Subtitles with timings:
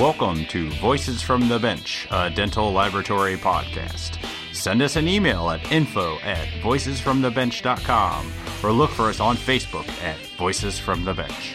[0.00, 4.16] Welcome to Voices from the Bench, a dental laboratory podcast.
[4.54, 8.32] Send us an email at info at voicesfromthebench.com
[8.62, 11.54] or look for us on Facebook at Voices from the Bench.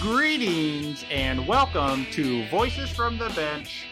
[0.00, 3.88] Greetings and welcome to Voices from the Bench.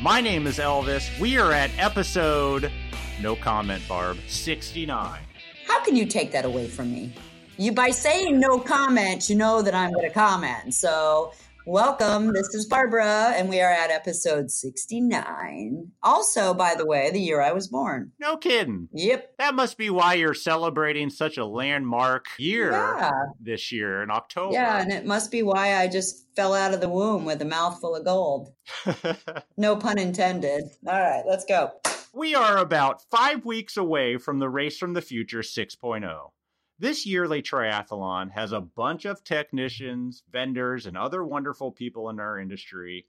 [0.00, 1.16] My name is Elvis.
[1.20, 2.72] We are at episode,
[3.22, 5.20] no comment, Barb, 69.
[5.68, 7.12] How can you take that away from me?
[7.56, 10.74] You by saying no comment, you know that I'm going to comment.
[10.74, 11.32] So,
[11.66, 12.32] welcome.
[12.32, 15.92] This is Barbara, and we are at episode 69.
[16.02, 18.10] Also, by the way, the year I was born.
[18.18, 18.88] No kidding.
[18.92, 19.36] Yep.
[19.38, 23.10] That must be why you're celebrating such a landmark year Yeah.
[23.40, 24.54] this year in October.
[24.54, 27.44] Yeah, and it must be why I just fell out of the womb with a
[27.46, 28.52] mouthful of gold.
[29.56, 30.64] No pun intended.
[30.86, 31.70] All right, let's go.
[32.12, 36.30] we are about five weeks away from the Race from the Future 6.0.
[36.78, 42.38] This yearly triathlon has a bunch of technicians, vendors, and other wonderful people in our
[42.38, 43.06] industry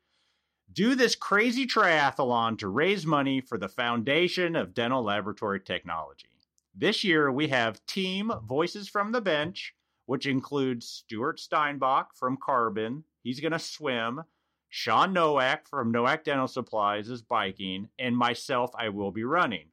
[0.71, 6.29] do this crazy triathlon to raise money for the Foundation of Dental Laboratory Technology.
[6.75, 9.73] This year, we have Team Voices from the Bench,
[10.05, 13.03] which includes Stuart Steinbach from Carbon.
[13.23, 14.23] He's going to swim.
[14.69, 19.67] Sean Nowak from Nowak Dental Supplies is biking, and myself, I will be running.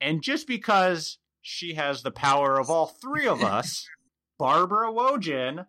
[0.00, 3.86] And just because she has the power of all three of us,
[4.38, 5.66] Barbara Wojin,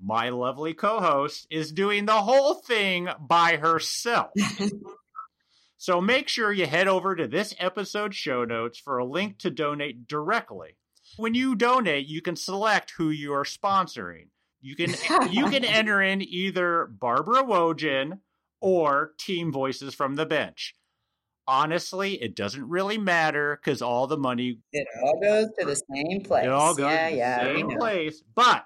[0.00, 4.30] my lovely co host, is doing the whole thing by herself.
[5.76, 9.50] so make sure you head over to this episode show notes for a link to
[9.50, 10.76] donate directly.
[11.18, 14.28] When you donate, you can select who you are sponsoring.
[14.60, 14.94] You can
[15.30, 18.20] you can enter in either Barbara Wojin
[18.60, 20.74] or Team Voices from the Bench.
[21.48, 26.20] Honestly, it doesn't really matter because all the money It all goes to the same
[26.20, 26.44] place.
[26.44, 28.22] it all goes yeah, to the yeah, we same place.
[28.34, 28.64] But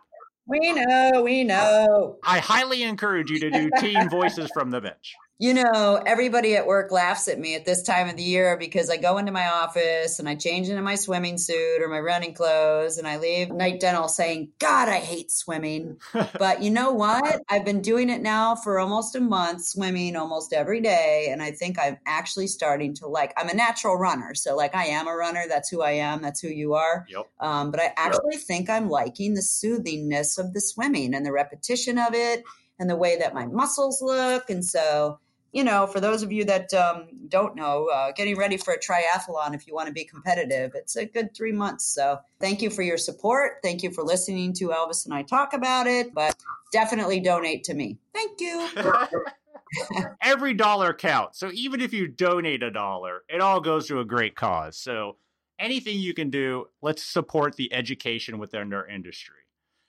[0.48, 2.16] We know, we know.
[2.24, 5.14] I highly encourage you to do Team Voices from the Bench.
[5.38, 8.88] You know, everybody at work laughs at me at this time of the year because
[8.90, 12.32] I go into my office and I change into my swimming suit or my running
[12.32, 15.98] clothes and I leave night dental saying, God, I hate swimming.
[16.38, 17.42] but you know what?
[17.48, 21.28] I've been doing it now for almost a month, swimming almost every day.
[21.32, 24.34] And I think I'm actually starting to like, I'm a natural runner.
[24.34, 25.46] So, like, I am a runner.
[25.48, 26.22] That's who I am.
[26.22, 27.04] That's who you are.
[27.08, 27.26] Yep.
[27.40, 31.98] Um, but I actually think I'm liking the soothingness of the swimming and the repetition
[31.98, 32.44] of it
[32.82, 34.50] and the way that my muscles look.
[34.50, 35.20] And so,
[35.52, 38.78] you know, for those of you that um, don't know, uh, getting ready for a
[38.78, 41.84] triathlon if you want to be competitive, it's a good three months.
[41.84, 43.58] So thank you for your support.
[43.62, 46.34] Thank you for listening to Elvis and I talk about it, but
[46.72, 47.98] definitely donate to me.
[48.12, 48.68] Thank you.
[50.20, 51.38] Every dollar counts.
[51.38, 54.76] So even if you donate a dollar, it all goes to a great cause.
[54.76, 55.18] So
[55.60, 59.36] anything you can do, let's support the education within our industry.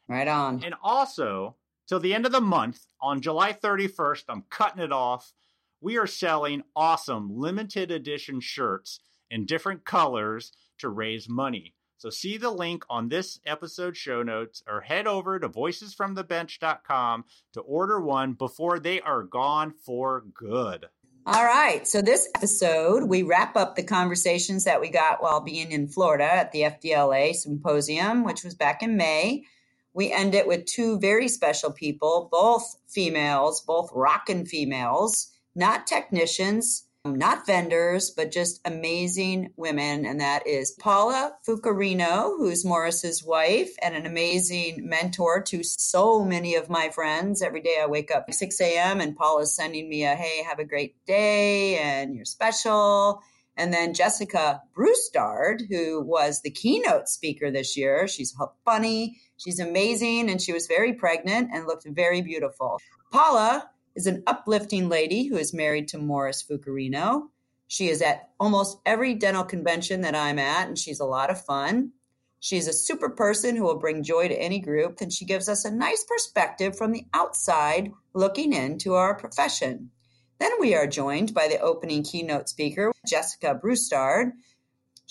[0.08, 0.64] right on.
[0.64, 1.56] And also,
[1.94, 5.32] till the end of the month, on July 31st, I'm cutting it off.
[5.80, 9.00] We are selling awesome limited edition shirts
[9.30, 11.76] in different colors to raise money.
[11.98, 17.62] So see the link on this episode show notes or head over to voicesfromthebench.com to
[17.62, 20.88] order one before they are gone for good.
[21.28, 21.88] All right.
[21.88, 26.26] So, this episode, we wrap up the conversations that we got while being in Florida
[26.26, 29.46] at the FDLA symposium, which was back in May.
[29.94, 36.86] We end it with two very special people, both females, both rockin' females, not technicians,
[37.06, 40.06] not vendors, but just amazing women.
[40.06, 46.56] And that is Paula Fucarino, who's Morris's wife and an amazing mentor to so many
[46.56, 47.42] of my friends.
[47.42, 49.02] Every day I wake up at 6 a.m.
[49.02, 53.22] and Paula's sending me a, hey, have a great day and you're special.
[53.58, 58.08] And then Jessica Brustard, who was the keynote speaker this year.
[58.08, 62.80] She's funny, she's amazing, and she was very pregnant and looked very beautiful.
[63.12, 67.24] Paula is an uplifting lady who is married to Morris Fucarino.
[67.68, 71.44] She is at almost every dental convention that I'm at, and she's a lot of
[71.44, 71.92] fun.
[72.40, 75.64] She's a super person who will bring joy to any group, and she gives us
[75.64, 79.92] a nice perspective from the outside looking into our profession.
[80.40, 84.32] Then we are joined by the opening keynote speaker, Jessica Brustard.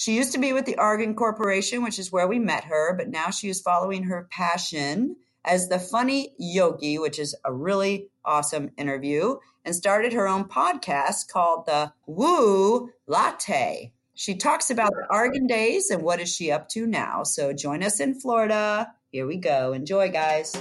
[0.03, 3.09] She used to be with the Argen Corporation, which is where we met her, but
[3.09, 5.15] now she is following her passion
[5.45, 11.29] as the funny yogi, which is a really awesome interview, and started her own podcast
[11.29, 13.93] called the Woo Latte.
[14.15, 17.23] She talks about the Argen days and what is she up to now.
[17.23, 18.93] So join us in Florida.
[19.13, 19.73] Here we go.
[19.73, 20.53] Enjoy, guys.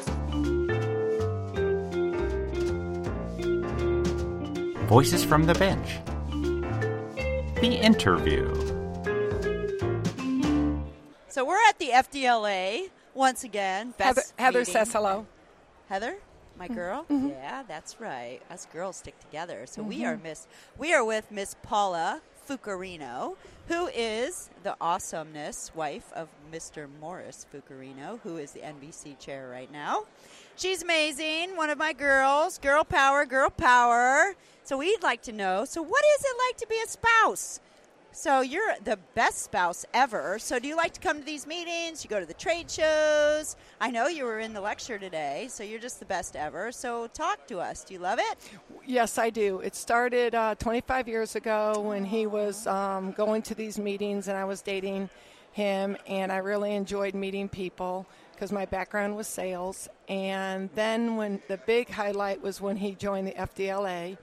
[4.86, 5.98] Voices from the Bench.
[7.60, 8.71] The interview.
[11.82, 13.96] The FDLA once again.
[13.98, 14.74] Heather, best Heather meeting.
[14.74, 15.26] says hello.
[15.90, 16.18] Heather?
[16.62, 17.06] my girl.
[17.10, 17.30] Mm-hmm.
[17.30, 18.40] Yeah, that's right.
[18.52, 19.66] Us girls stick together.
[19.66, 20.48] So we are Miss.
[20.78, 23.36] We are with Miss Paula Fucarino,
[23.68, 26.88] who is the awesomeness wife of Mr.
[27.00, 30.06] Morris Fucarino, who is the NBC chair right now.
[30.56, 31.58] She's amazing.
[31.58, 32.60] One of my girls.
[32.60, 33.26] Girl power.
[33.26, 34.36] Girl power.
[34.64, 35.66] So we'd like to know.
[35.66, 37.60] So what is it like to be a spouse?
[38.14, 40.38] So you're the best spouse ever.
[40.38, 42.04] So do you like to come to these meetings?
[42.04, 43.56] You go to the trade shows?
[43.80, 46.74] I know you were in the lecture today, so you're just the best ever.
[46.74, 47.86] So talk to us.
[47.86, 48.38] Do you love it?
[48.86, 49.60] Yes, I do.
[49.60, 54.38] It started uh, 25 years ago when he was um, going to these meetings and
[54.38, 55.10] I was dating
[55.54, 59.90] him, and I really enjoyed meeting people because my background was sales.
[60.08, 64.18] And then when the big highlight was when he joined the FDLA,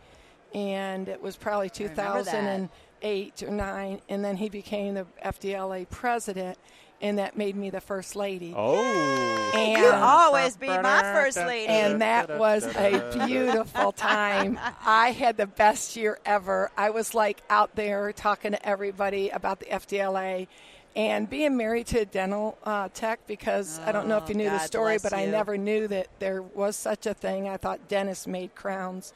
[0.55, 2.23] and it was probably remember
[2.63, 2.71] that.
[3.01, 6.59] 2008 or 9, and then he became the FDLA president,
[7.01, 8.53] and that made me the first lady.
[8.57, 9.53] Oh.
[9.55, 11.69] And You always be my first lady.
[11.69, 14.59] and that was a beautiful time.
[14.85, 16.71] I had the best year ever.
[16.77, 20.49] I was like out there talking to everybody about the FDLA
[20.97, 24.39] and being married to a dental uh, tech because I don't know if you Oh,
[24.39, 27.49] knew the story, bless but I never knew that there was such a thing.
[27.49, 29.13] I thought dentists made crowns.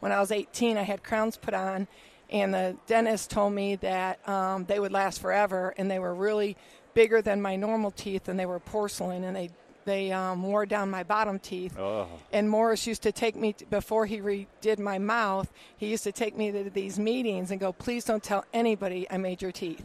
[0.00, 1.88] When I was 18, I had crowns put on,
[2.34, 6.56] and the dentist told me that um, they would last forever, and they were really
[6.92, 9.50] bigger than my normal teeth, and they were porcelain, and they
[9.86, 11.78] they um, wore down my bottom teeth.
[11.78, 12.08] Oh.
[12.32, 15.52] And Morris used to take me t- before he redid my mouth.
[15.76, 19.18] He used to take me to these meetings and go, "Please don't tell anybody I
[19.18, 19.84] made your teeth,"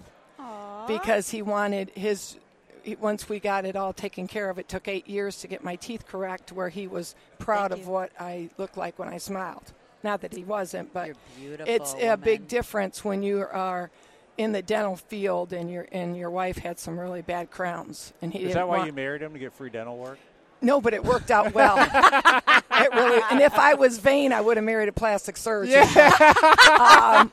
[0.88, 2.38] because he wanted his.
[2.84, 5.64] he- Once we got it all taken care of, it took eight years to get
[5.64, 7.94] my teeth correct, where he was proud Thank of you.
[7.94, 9.74] what I looked like when I smiled.
[10.04, 13.92] Not that he wasn't, but You're beautiful, it's a big difference when you are
[14.38, 18.32] in the dental field and your and your wife had some really bad crowns, and
[18.34, 20.18] he Is that why want- you married him to get free dental work?
[20.62, 21.78] no, but it worked out well.
[22.72, 25.84] it really, and if I was vain, I would have married a plastic surgeon.
[25.84, 27.30] um,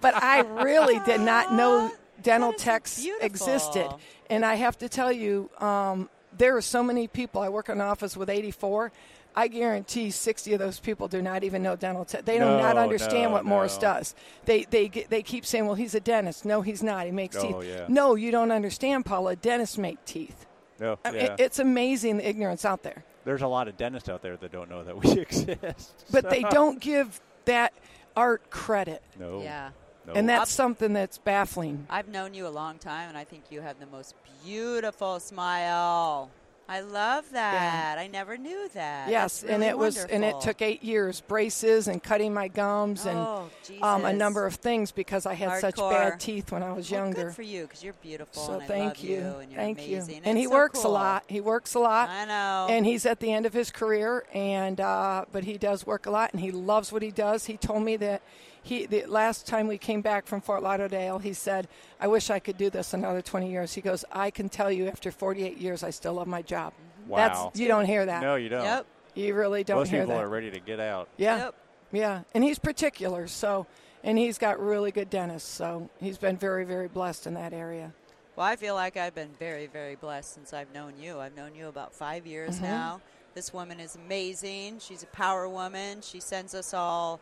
[0.00, 1.92] but I really did not know
[2.22, 3.26] dental techs beautiful.
[3.26, 3.88] existed,
[4.30, 7.40] and I have to tell you, um, there are so many people.
[7.40, 8.92] I work in an office with 84.
[9.36, 12.24] I guarantee 60 of those people do not even know dental tech.
[12.24, 14.14] They do No, not understand no, what Morris does.
[14.46, 17.04] They they they keep saying, "Well, he's a dentist." No, he's not.
[17.06, 17.68] He makes Oh, teeth.
[17.70, 17.84] yeah.
[17.88, 19.36] No, you don't understand, Paula.
[19.36, 20.46] Dentists make teeth.
[20.80, 20.98] No.
[21.04, 21.32] I mean, yeah.
[21.34, 23.04] it- it's amazing the ignorance out there.
[23.24, 26.04] There's a lot of dentists out there that don't know that we exist.
[26.10, 27.72] but they don't give that
[28.16, 29.02] art credit.
[29.18, 29.42] No.
[29.42, 29.70] Yeah.
[30.06, 30.12] No.
[30.12, 31.86] And that's something that's baffling.
[31.90, 36.30] I've known you a long time, and I think you have the most beautiful smile.
[36.68, 37.96] I love that.
[37.98, 39.08] I never knew that.
[39.08, 42.48] yes, That's and really it was and it took 8 years braces and cutting my
[42.48, 43.48] gums and Oh,
[43.82, 47.02] um, a number of things because I had such bad teeth when I was Well,
[47.02, 47.24] younger.
[47.26, 48.42] Good for you, because you're beautiful.
[48.42, 49.18] so and I thank love you.
[49.18, 50.14] and you're thank amazing.
[50.16, 50.20] you.
[50.24, 50.90] And he so works cool.
[50.90, 51.24] a lot.
[51.28, 52.08] He works a lot.
[52.08, 52.66] I know.
[52.68, 56.10] And he's at the end of his career, and uh, but he does work a
[56.10, 57.46] lot, and he loves what he does.
[57.46, 58.22] He told me that
[58.66, 61.68] he the last time we came back from Fort Lauderdale, he said,
[62.00, 64.88] "I wish I could do this another 20 years." He goes, "I can tell you,
[64.88, 66.72] after 48 years, I still love my job."
[67.06, 67.16] Wow.
[67.16, 68.22] That's you don't hear that.
[68.22, 68.64] no, you don't.
[68.64, 68.86] Yep.
[69.14, 70.24] You really don't Most hear people that.
[70.24, 71.08] are ready to get out.
[71.16, 71.54] yeah, Yep.
[71.92, 73.66] yeah, and he's particular, so
[74.04, 77.92] and he's got really good dentists, so he's been very, very blessed in that area.
[78.36, 81.18] Well, I feel like I've been very, very blessed since I've known you.
[81.18, 82.64] I've known you about five years Mm-hmm.
[82.64, 83.00] now.
[83.34, 84.78] This woman is amazing.
[84.80, 86.00] She's a power woman.
[86.02, 87.20] She sends us all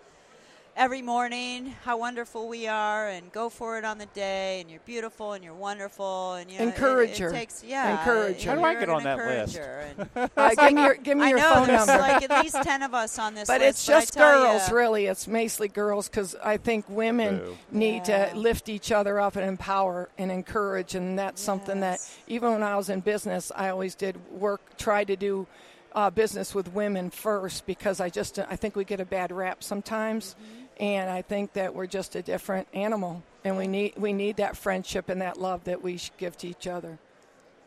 [0.77, 4.81] every morning how wonderful we are and go for it on the day and you're
[4.85, 7.31] beautiful and you're wonderful and you know, it- Encourage it, her.
[7.31, 8.51] takes yeah Encourage her.
[8.51, 9.57] How do I you're get an on that list?
[9.57, 10.31] encourager.
[10.37, 12.03] Uh, give me your, give me I your know phone there's number.
[12.03, 14.69] like at least ten of us on this But list, it's just I tell girls,
[14.69, 15.07] ya- really.
[15.07, 17.57] It's mostly girls because I think women Boo.
[17.71, 18.31] need Yeah.
[18.31, 20.95] to lift each other up and empower and encourage.
[20.97, 25.05] And that's something that even when I was in business, I always did work, try
[25.05, 25.47] to do
[25.95, 29.63] uh, business with women first because I just I think we get a bad rap
[29.63, 30.35] sometimes,
[30.81, 34.57] and I think that we're just a different animal, and we need we need that
[34.57, 36.99] friendship and that love that we give to each other.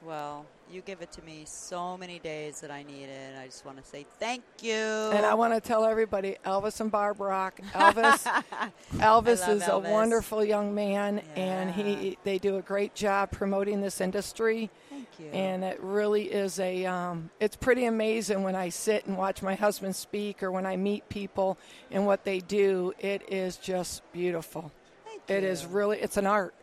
[0.03, 3.29] Well, you give it to me so many days that I need it.
[3.29, 4.73] And I just want to say thank you.
[4.73, 7.59] And I want to tell everybody, Elvis and Barb Rock.
[7.73, 8.23] Elvis,
[8.95, 9.67] Elvis is Elvis.
[9.67, 14.69] a wonderful young man, and he they do a great job promoting this industry.
[15.17, 15.39] Thank you.
[15.39, 19.55] And it really is a, um, it's pretty amazing when I sit and watch my
[19.55, 21.57] husband speak or when I meet people
[21.91, 22.93] and what they do.
[22.99, 24.71] It is just beautiful.
[25.05, 25.69] Thank It is you.
[25.69, 26.53] really, it's an art.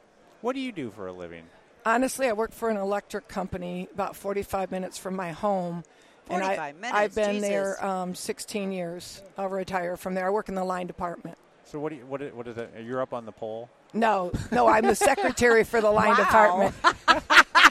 [0.40, 1.44] What do you do for a living?
[1.86, 5.84] Honestly, I work for an electric company about 45 minutes from my home.
[6.30, 7.48] and I, minutes, I've been Jesus.
[7.48, 9.22] there um, 16 years.
[9.36, 10.26] I'll retire from there.
[10.26, 11.36] I work in the line department.
[11.64, 12.70] So what do you, what is, what is that?
[12.84, 13.68] You're up on the pole.
[13.92, 16.74] No, no, I'm the secretary for the line department.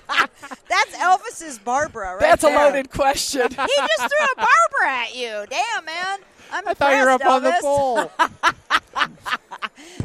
[0.73, 2.55] That's Elvis's Barbara, right That's there.
[2.55, 3.41] a loaded question.
[3.51, 5.45] He just threw a Barbara at you.
[5.49, 6.19] Damn, man.
[6.51, 7.61] I'm I thought you were up impressed, on the Elvis.
[7.61, 9.07] pole.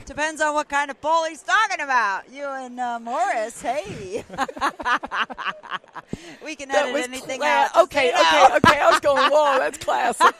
[0.06, 2.30] Depends on what kind of pole he's talking about.
[2.32, 4.24] You and uh, Morris, hey.
[6.44, 7.76] we can That edit anything cla- out.
[7.84, 8.80] Okay, okay, okay.
[8.80, 10.34] I was going, whoa, that's classic.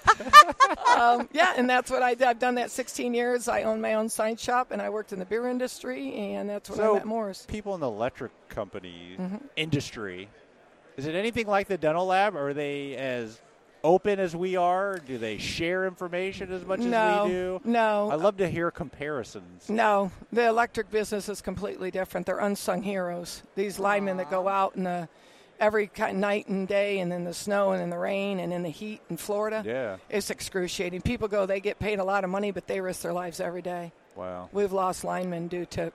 [0.97, 2.26] um, yeah, and that's what I did.
[2.26, 3.49] I've done that 16 years.
[3.49, 6.71] I own my own sign shop, and I worked in the beer industry, and that's
[6.71, 7.45] when I met Morris.
[7.49, 9.37] people in the electric company Mm-hmm.
[9.57, 10.28] industry,
[10.97, 12.35] is it anything like the dental lab?
[12.37, 13.40] Or are they as
[13.88, 14.99] open as we are?
[14.99, 17.61] Do they share information as much no, as we do?
[17.64, 19.68] no, I love to hear comparisons.
[19.71, 20.12] no.
[20.30, 22.26] The electric business is completely different.
[22.26, 23.42] They're unsung heroes.
[23.54, 25.09] These linemen that go out in the
[25.59, 28.62] every kind night and day, and in the snow and in the rain and in
[28.62, 29.62] the heat in Florida.
[29.64, 29.97] Yeah.
[30.11, 31.00] It's excruciating.
[31.00, 33.62] People go, they get paid a lot of money, but they risk their lives every
[33.62, 33.92] day.
[34.14, 34.50] Wow.
[34.52, 35.92] We've lost linemen due to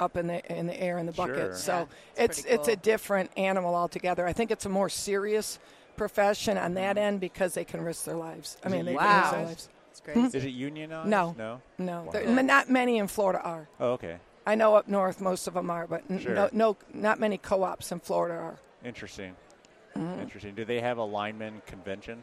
[0.00, 1.36] up in the in the air in the bucket.
[1.36, 1.54] Sure.
[1.54, 1.72] So
[2.16, 4.26] Yeah, it's it's it's, a different animal altogether.
[4.26, 5.58] I think it's a more serious
[6.04, 8.56] profession on that end because they can risk their lives.
[8.64, 9.02] I mean, they Wow.
[9.02, 9.68] can risk their lives.
[9.90, 10.38] It's crazy.
[10.38, 11.08] Is it unionized?
[11.10, 11.34] No.
[11.36, 11.60] No.
[11.76, 12.10] No, Wow.
[12.12, 13.68] there- not many in Florida are.
[13.78, 14.16] Oh, okay.
[14.46, 16.34] I know up north most of them are, but n- Sure.
[16.34, 18.56] no, no, not many co-ops in Florida are.
[18.82, 19.36] Interesting.
[19.94, 20.20] Mm-hmm.
[20.22, 20.54] Interesting.
[20.54, 22.22] Do they have a lineman convention?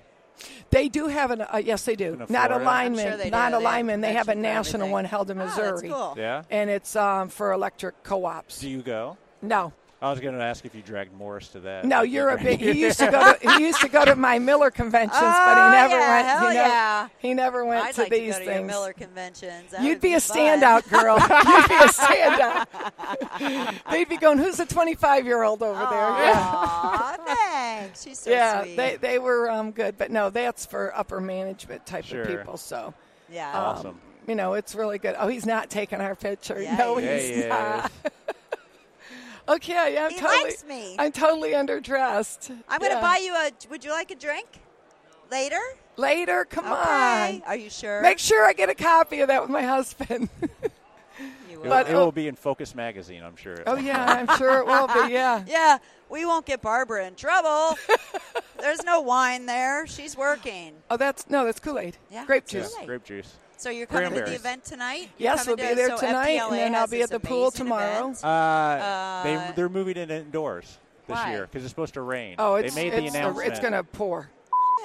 [0.71, 2.17] They do have an uh, yes, they do.
[2.29, 3.29] Not a lineman, sure they do.
[3.29, 4.01] not a They have lineman.
[4.01, 6.15] They have a national one held in Oh, that's Missouri, cool.
[6.17, 6.43] Yeah.
[6.49, 8.59] and it's um, for electric co-ops.
[8.59, 9.17] Do you go?
[9.43, 11.83] no, I was going to ask if you dragged Morris to that.
[11.83, 12.59] No, you you're a big.
[12.59, 15.65] He used to go to he used to go to my Miller conventions, but Oh,
[15.65, 16.27] he never yeah, went.
[16.27, 17.07] hell he, never, yeah.
[17.17, 18.67] he never went I'd to like these to go to your things.
[18.67, 19.71] Miller conventions.
[19.71, 20.37] That You'd would be a fun.
[20.37, 21.17] standout girl.
[21.19, 23.91] You'd be a standout.
[23.91, 28.03] They'd be going, "Who's the 25 year old over there?" Yeah, thanks.
[28.03, 28.61] She's so yeah.
[28.63, 28.75] sweet.
[28.77, 32.21] They they were um, good, but no, that's for upper management type Sure.
[32.21, 32.57] of people.
[32.57, 32.93] So
[33.31, 33.51] yeah.
[33.57, 33.99] Awesome.
[34.27, 35.15] you know, it's really good.
[35.17, 36.61] Oh, he's not taking our picture.
[36.61, 37.47] Yeah, no, he Yeah, he's he is.
[37.47, 37.91] not.
[39.49, 40.43] okay, yeah, I'm He totally.
[40.43, 40.95] likes me.
[40.99, 42.49] I'm totally underdressed.
[42.69, 43.01] I'm going to Yeah.
[43.01, 43.51] buy you a.
[43.69, 44.47] Would you like a drink
[45.31, 45.59] later?
[45.97, 46.45] later.
[46.45, 47.35] Come Okay.
[47.37, 47.41] on.
[47.47, 48.01] Are you sure?
[48.01, 50.29] Make sure I get a copy of that with my husband.
[51.49, 51.69] You It, will.
[51.69, 53.63] But- it will be in Focus magazine, I'm sure.
[53.65, 55.11] oh yeah, I'm sure it will be.
[55.13, 55.43] Yeah.
[55.47, 57.75] yeah, we won't get Barbara in trouble.
[58.59, 59.87] There's no wine there.
[59.87, 60.73] She's working.
[60.91, 61.97] Oh, that's no, that's Kool Aid.
[62.11, 62.75] Yeah, Grape juice.
[62.77, 62.85] Right.
[62.85, 63.33] Grape juice.
[63.57, 65.09] So you're coming to the event tonight?
[65.17, 67.19] You're Yes, we'll be to- there so tonight, FDLA and then I'll be at the
[67.19, 68.09] pool tomorrow.
[68.11, 68.23] event.
[68.23, 71.31] Uh, they Uh, they're moving it indoors this Why?
[71.31, 72.35] year because it's supposed to rain.
[72.37, 73.47] Oh, it's they made it's, the announcement.
[73.47, 74.29] it's going to pour.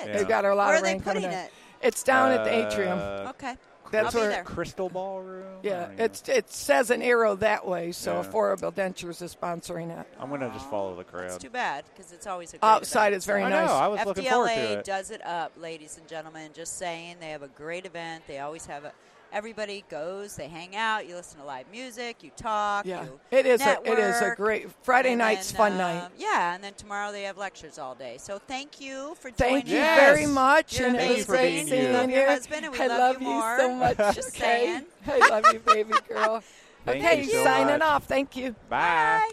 [0.06, 0.16] Yeah.
[0.16, 1.52] They've got a lot Where of are they rain coming putting it?
[1.82, 2.98] It's down at the atrium.
[2.98, 3.56] Uh, Okay.
[3.92, 4.30] That's I'll be where.
[4.30, 4.44] there.
[4.44, 5.44] Crystal Ballroom.
[5.62, 8.26] I Yeah, don't even it's it says an arrow that way, so Yeah.
[8.28, 10.06] Affordable Dentures is sponsoring it.
[10.18, 11.40] I'm gonna just follow the That's crowd.
[11.40, 13.16] too bad because it's always a great Outside event.
[13.18, 13.68] is very I nice.
[13.68, 13.74] know.
[13.74, 14.84] I was looking forward to FDLA it.
[14.84, 16.50] does it up, ladies and gentlemen.
[16.54, 18.24] Just saying, they have a great event.
[18.26, 18.92] They always have a.
[19.32, 23.46] Everybody goes, they hang out, you listen to live music, you talk, Yeah, you it
[23.46, 23.62] is.
[23.62, 26.08] A, it is a great Friday night's then, fun um, night.
[26.18, 28.16] Yeah, and then tomorrow they have lectures all day.
[28.18, 29.98] So thank you for Thank joining you Yes.
[30.18, 31.26] very much, You're and it was amazing.
[31.26, 31.92] great being seeing you.
[31.92, 33.58] Love your husband, and we I love love you you more.
[33.58, 33.96] so much.
[34.14, 34.86] Just okay, saying.
[35.06, 36.42] I love you, baby girl.
[36.84, 37.82] Thank okay, you so signing much.
[37.82, 38.04] off.
[38.04, 38.54] Thank you.
[38.68, 39.28] Bye.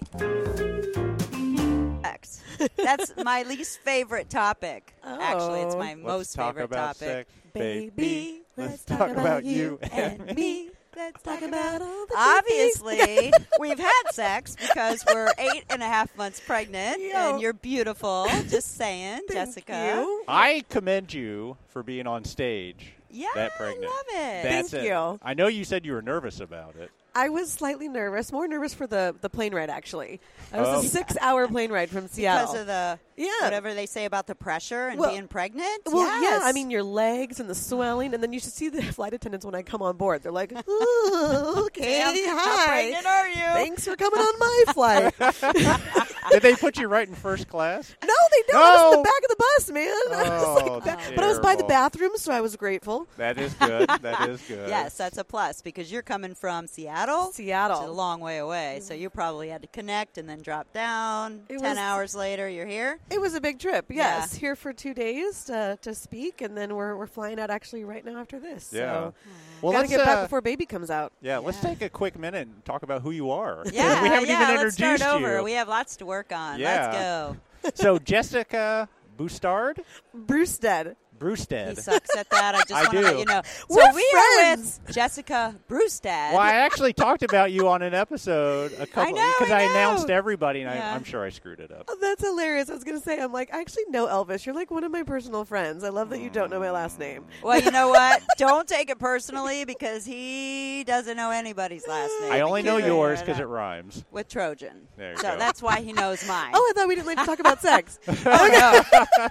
[2.03, 2.41] Sex.
[2.77, 4.93] That's my least favorite topic.
[5.03, 7.27] Actually, it's my Let's most talk favorite about topic.
[7.27, 10.69] sex, Baby, Let's talk about you and me.
[10.95, 16.15] Let's talk about all the Obviously, we've had sex because we're eight and a half
[16.17, 17.29] months pregnant, Yeah.
[17.31, 18.27] and you're beautiful.
[18.49, 19.93] Just saying, Jessica.
[19.95, 20.23] you.
[20.27, 22.93] I commend you for being on stage.
[23.11, 23.85] Yeah, that pregnant.
[23.85, 24.43] I love it.
[24.43, 24.87] That's Thank it.
[24.87, 25.19] you.
[25.23, 26.91] I know you said you were nervous about it.
[27.19, 30.21] I was slightly nervous, more nervous for the, the plane ride, actually.
[30.53, 30.79] It was Oh.
[30.79, 32.47] a six hour plane ride from Seattle.
[32.47, 33.29] because of the Yeah.
[33.43, 35.81] whatever they say about the pressure and Well- being pregnant.
[35.85, 36.41] well, yes.
[36.41, 39.13] yeah, I mean, your legs and the swelling, and then you should see the flight
[39.13, 40.23] attendants when I come on board.
[40.23, 42.65] They're like, "Ooh, okay, Damn, how hi.
[42.67, 43.35] pregnant are you?
[43.35, 45.13] Thanks for coming on my flight.
[46.31, 47.93] Did they put you right in first class?
[48.03, 48.61] no, they don't.
[48.61, 49.87] I was in the back of the bus, man.
[49.87, 51.67] I was Oh, like that- But I was by the terrible.
[51.67, 53.07] bathroom, so I was grateful.
[53.17, 53.89] That is good.
[54.01, 54.69] That is good.
[54.69, 57.08] Yes, that's a plus because you're coming from Seattle.
[57.33, 57.79] Seattle.
[57.81, 61.41] It's a long way away, so you probably had to connect and then drop down.
[61.49, 62.99] It Ten was- hours later, you're here.
[63.09, 64.19] It was a big trip, Yeah.
[64.19, 64.33] yes.
[64.35, 68.03] Here for two days to, to speak, and then we're, we're flying out actually right
[68.05, 68.71] now after this.
[68.73, 68.79] Yeah.
[68.93, 69.13] So
[69.61, 71.11] Well, gotta let's, get back uh, before baby comes out.
[71.21, 73.63] Yeah, let's take a quick minute and talk about who you are.
[73.71, 75.37] Yeah, we haven't yeah, even let's introduced start over.
[75.37, 75.43] you.
[75.43, 76.59] We have lots to work on.
[76.59, 77.37] Yeah.
[77.63, 77.83] Let's go.
[77.83, 78.87] so Jessica
[79.17, 79.79] Boustard,
[80.13, 80.95] Bruce dead.
[81.19, 81.69] Brewstead.
[81.69, 82.55] He sucks at that.
[82.55, 83.03] I just I want to do.
[83.03, 83.41] let you know.
[83.45, 84.79] So We're we are friends.
[84.85, 86.31] with Jessica Brewstad.
[86.31, 89.65] Well, I actually talked about you on an episode a couple know, because I I,
[89.65, 89.71] know.
[89.71, 90.91] announced everybody, and Yeah.
[90.91, 91.85] I, I'm sure I screwed it up.
[91.89, 92.69] Oh, that's hilarious.
[92.69, 94.45] I was going to say, I'm like, I actually know Elvis.
[94.45, 95.83] You're like one of my personal friends.
[95.83, 97.25] I love that you don't know my last name.
[97.43, 98.21] Well, you know what?
[98.37, 102.31] Don't take it personally because he doesn't know anybody's last name.
[102.31, 104.03] I only know yours because it rhymes.
[104.11, 104.87] with Trojan.
[104.97, 105.37] There you so go.
[105.37, 106.51] that's why he knows oh, mine.
[106.53, 107.99] Oh, I thought we didn't like to talk about sex.
[108.07, 109.29] Oh, no.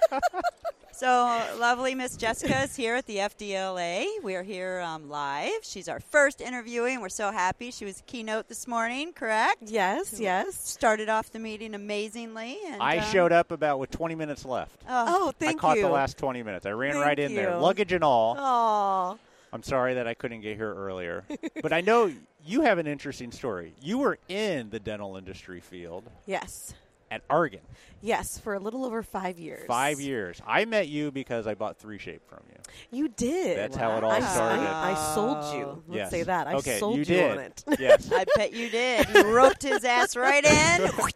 [0.98, 4.04] So lovely Miss Jessica is here at the FDLA.
[4.20, 5.60] We're here um, live.
[5.62, 7.70] She's our first interviewee, and We're so happy.
[7.70, 9.62] She was a keynote this morning, correct?
[9.64, 10.56] Yes, yes.
[10.56, 12.58] Started off the meeting amazingly.
[12.66, 14.82] And, I um, showed up about with 20 minutes left.
[14.88, 15.58] Oh, Oh, thank you.
[15.58, 15.84] I caught you.
[15.84, 16.66] the last 20 minutes.
[16.66, 18.34] I ran Thank right in there, luggage and all.
[18.36, 19.16] Aw.
[19.52, 21.22] I'm sorry that I couldn't get here earlier.
[21.62, 22.12] but I know
[22.44, 23.72] you have an interesting story.
[23.80, 26.74] You were in the dental industry field Yes.
[27.10, 27.60] At Argen.
[28.02, 29.66] Yes, for a little over five years.
[29.66, 30.40] Five years.
[30.46, 32.56] I met you because I bought 3Shape from you.
[32.90, 33.56] You did.
[33.56, 34.62] That's how it all started.
[34.62, 35.82] I, I sold you.
[35.88, 36.10] Let's yes.
[36.10, 36.46] say that.
[36.46, 37.32] I okay, sold you you, did.
[37.32, 37.64] on it.
[37.78, 38.12] yes.
[38.14, 39.08] I bet you did.
[39.14, 40.50] You roped his ass right in.
[41.00, 41.10] I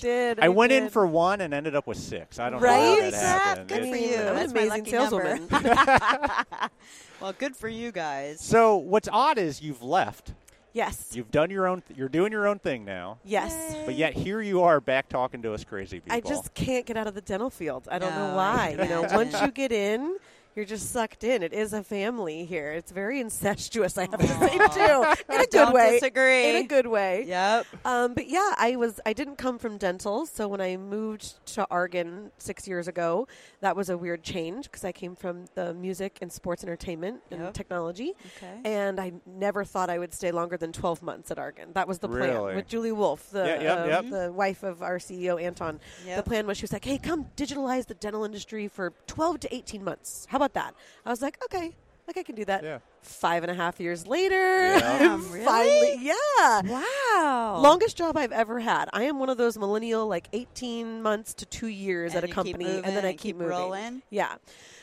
[0.00, 0.40] did.
[0.40, 2.38] I went in for one and ended up with six.
[2.38, 2.98] I don't Right?
[2.98, 3.68] know how that happened.
[3.68, 4.14] good I for you.
[4.16, 5.48] I'm an That's my amazing lucky saleswoman.
[5.50, 6.70] number.
[7.20, 8.40] well, good for you guys.
[8.40, 10.32] So what's odd is you've left.
[10.76, 11.10] Yes.
[11.12, 11.82] You've done your own.
[11.96, 13.18] You're doing your own thing now.
[13.24, 13.74] yes.
[13.86, 16.16] But yet here you are back talking to us crazy people.
[16.16, 17.88] I just can't get out of the dental field.
[17.90, 18.76] I don't No, know why.
[18.78, 20.18] You know, once you get in,
[20.56, 21.42] you're just sucked in.
[21.42, 22.72] It is a family here.
[22.72, 25.92] It's very incestuous, I have to say too, in a good way.
[25.92, 26.50] disagree.
[26.50, 27.24] In a good way.
[27.26, 27.66] Yep.
[27.84, 31.66] Um, but yeah, I was I didn't come from dental, so when I moved to
[31.70, 33.28] Argen six years ago,
[33.60, 37.40] that was a weird change because I came from the music and sports entertainment and
[37.42, 37.52] Yep.
[37.54, 38.60] technology, Okay.
[38.64, 41.74] and I never thought I would stay longer than twelve months at Argen.
[41.74, 42.54] That was the plan Really?
[42.56, 44.10] with Julie Woolf, the Yeah, yep, uh, yep.
[44.10, 45.80] the wife of our CEO Anton.
[46.06, 46.16] Yep.
[46.16, 49.54] The plan was she was like, "Hey, come digitalize the dental industry for twelve to
[49.54, 50.26] eighteen months.
[50.30, 50.74] How about that?"
[51.04, 51.74] I was like, "Okay."
[52.06, 52.62] Like I can do that.
[52.62, 52.78] Yeah.
[53.02, 54.98] Five and a half years later, Yeah.
[55.12, 55.44] I'm really?
[55.44, 56.60] finally, yeah.
[56.62, 57.58] Wow.
[57.60, 58.88] Longest job I've ever had.
[58.92, 62.32] I am one of those millennial, like 18 months to two years And at a
[62.32, 63.50] company, moving and then I and keep, keep moving.
[63.50, 64.02] rolling?
[64.10, 64.36] Yeah.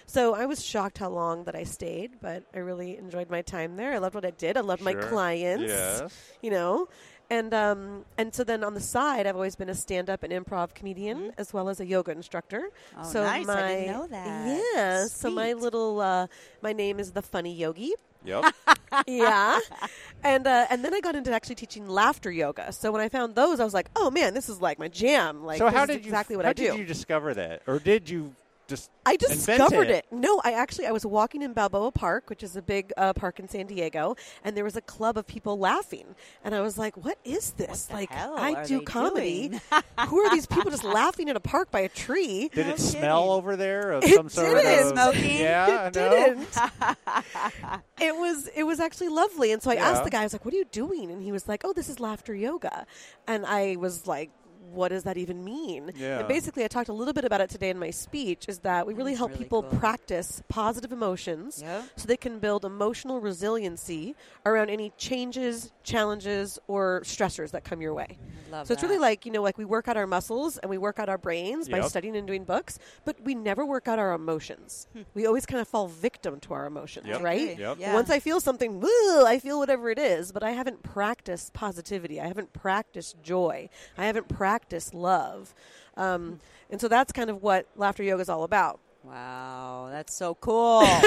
[0.05, 3.77] So I was shocked how long that I stayed, but I really enjoyed my time
[3.77, 3.93] there.
[3.93, 4.57] I loved what I did.
[4.57, 5.63] I loved my clients.
[5.71, 6.13] Yes.
[6.41, 6.89] You know,
[7.37, 10.73] and um, and so then on the side, I've always been a stand-up and improv
[10.73, 12.69] comedian as well as a yoga instructor.
[12.97, 13.47] Oh, so nice.
[13.47, 14.63] My, I didn't know that.
[14.75, 15.05] Yeah.
[15.07, 16.27] So my little, uh,
[16.61, 17.93] my name is the Funny Yogi
[18.25, 18.53] Yep.
[19.07, 19.59] yeah,
[20.23, 22.71] and uh, and then I got into actually teaching laughter yoga.
[22.71, 25.43] So when I found those, I was like, oh man, this is like my jam.
[25.43, 26.09] Like, so this how is did you?
[26.09, 26.71] exactly what how I do?
[26.71, 28.33] did you discover that, or did you
[28.67, 28.89] just?
[29.05, 30.05] I discovered it?
[30.09, 30.15] it.
[30.15, 33.39] No, I actually I was walking in Balboa Park, which is a big uh, park
[33.39, 36.95] in San Diego, and there was a club of people laughing, and I was like,
[36.97, 37.85] "What is this?
[37.85, 39.51] the like, I do comedy.
[40.07, 42.79] Who are these people just laughing in a park by a tree?" Did No it
[42.79, 44.97] smell over there of It some sort didn't.
[44.97, 45.37] of Smoking?
[45.39, 46.47] Yeah, it didn't.
[47.99, 49.89] it was it was actually lovely, and so I Yeah.
[49.89, 51.73] asked the guy, I was like, "What are you doing?" And he was like, "Oh,
[51.73, 52.85] this is laughter yoga,"
[53.27, 54.31] and I was like.
[54.71, 55.91] What does that even mean?
[55.95, 56.19] Yeah.
[56.19, 58.45] And basically, I talked a little bit about it today in my speech.
[58.47, 59.79] Is that we really That's help really people cool.
[59.79, 61.83] practice positive emotions, Yep.
[61.97, 67.93] so they can build emotional resiliency around any changes, challenges, or stressors that come your
[67.93, 68.17] way.
[68.51, 70.77] Love So it's really like, you know, like we work out our muscles and we
[70.77, 74.13] work out our brains by studying and doing books, but we never work out our
[74.13, 74.87] emotions.
[75.13, 77.21] we always kind of fall victim to our emotions, Yep.
[77.21, 77.57] right?
[77.59, 77.77] Yep.
[77.79, 77.93] Yeah.
[77.93, 82.21] Once I feel something, woo, I feel whatever it is, but I haven't practiced positivity.
[82.21, 83.69] I haven't practiced joy.
[83.97, 84.52] I haven't practiced
[84.93, 85.53] love.
[85.95, 86.39] Um,
[86.69, 88.79] and so that's kind of what laughter yoga is all about.
[89.03, 91.01] Wow, that's so cool.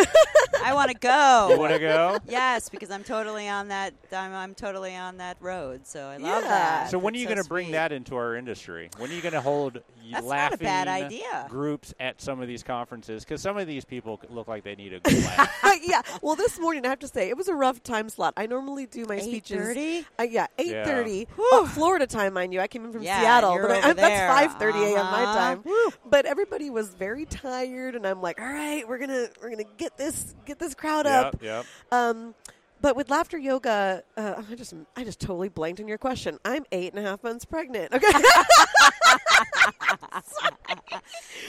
[0.63, 1.49] I want to go.
[1.53, 2.21] You want to go?
[2.29, 3.95] Yes, because I'm totally on that.
[4.13, 5.87] I'm, I'm totally on that road.
[5.87, 6.49] So I love Yeah.
[6.49, 6.91] that.
[6.91, 8.91] So when are you so going to bring that into our industry?
[8.99, 9.81] When are you going to hold y-
[10.13, 11.47] That's not a laughing bad idea.
[11.49, 13.25] groups at some of these conferences?
[13.25, 15.81] Because some of these people look like they need a good laugh.
[15.83, 16.03] yeah.
[16.23, 18.35] Well, this morning I have to say it was a rough time slot.
[18.37, 19.77] I normally do my speeches.
[19.77, 20.05] 8:30?
[20.19, 21.29] Uh, yeah, eight thirty.
[21.37, 21.49] Whew.
[21.53, 22.61] Oh, Florida time, mind you.
[22.61, 23.95] I came in from Yeah, Seattle, you're but I, there.
[23.95, 25.07] that's five thirty a.m.
[25.11, 25.35] my Uh-huh.
[25.35, 25.65] time.
[26.05, 29.97] But everybody was very tired, and I'm like, all right, we're gonna we're gonna get
[29.97, 31.35] this get this crowd up.
[31.41, 31.67] yep, yep.
[31.93, 32.35] Um,
[32.81, 36.39] but with laughter yoga, uh, I just I just totally blanked on your question.
[36.45, 37.93] I'm eight and a half months pregnant.
[37.95, 38.07] Okay.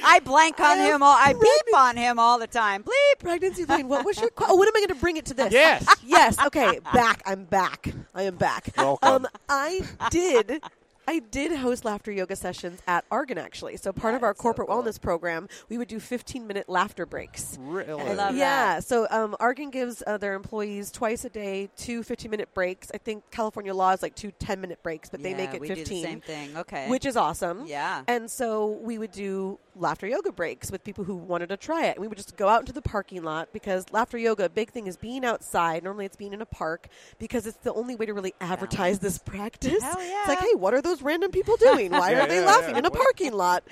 [0.03, 1.15] I blank on I him all.
[1.15, 1.43] I pregnant.
[1.65, 2.83] beep on him all the time.
[2.83, 3.19] Bleep.
[3.19, 3.87] pregnancy lane.
[3.87, 4.29] What was your?
[4.29, 5.51] Qu- oh, what am I going to bring it to this?
[5.51, 5.85] Yes.
[6.05, 6.37] yes.
[6.45, 7.21] Okay, back.
[7.25, 7.93] I'm back.
[8.15, 8.69] I am back.
[8.77, 9.25] Welcome.
[9.25, 10.61] Um, I did.
[11.07, 13.77] I did host laughter yoga sessions at Argen actually.
[13.77, 14.83] So part of our That's so corporate cool.
[14.83, 17.57] wellness program, we would do 15 minute laughter breaks.
[17.61, 18.01] Really?
[18.03, 22.29] I love yeah, so um, Argen gives uh, their employees twice a day two 15
[22.29, 22.91] minute breaks.
[22.93, 25.67] I think California law is like two 10 minute breaks, but they make it we
[25.69, 25.85] 15.
[25.85, 26.57] do the same thing.
[26.57, 26.89] Okay.
[26.89, 27.65] Which is awesome.
[27.65, 28.03] Yeah.
[28.07, 31.95] And so we would do laughter yoga breaks with people who wanted to try it.
[31.95, 34.87] And we would just go out into the parking lot because laughter yoga, big thing
[34.87, 35.83] is being outside.
[35.83, 36.87] Normally it's being in a park
[37.19, 39.81] because it's the only way to really advertise this practice.
[39.81, 41.91] Hell It's like, hey, what are those random people doing?
[41.91, 42.79] Why Yeah, are they yeah, laughing yeah.
[42.79, 43.63] in a parking lot?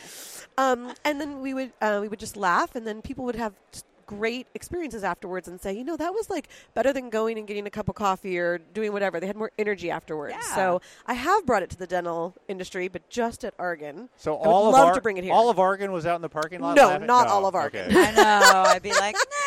[0.58, 3.54] Um, and then we would uh, we would just laugh, and then people would have
[4.06, 7.66] great experiences afterwards and say, you know, that was like better than going and getting
[7.66, 9.20] a cup of coffee or doing whatever.
[9.20, 10.36] They had more energy afterwards.
[10.38, 10.56] Yeah.
[10.56, 14.10] So I have brought it to the dental industry, but just at Argen.
[14.18, 15.34] So I would all of love Ar- to bring it here.
[15.34, 16.76] All of Argen was out in the parking lot.
[16.76, 17.08] No, laughing?
[17.08, 17.88] not all of Argen.
[17.88, 18.00] Okay.
[18.00, 18.64] I know.
[18.68, 19.22] I'd be like, no.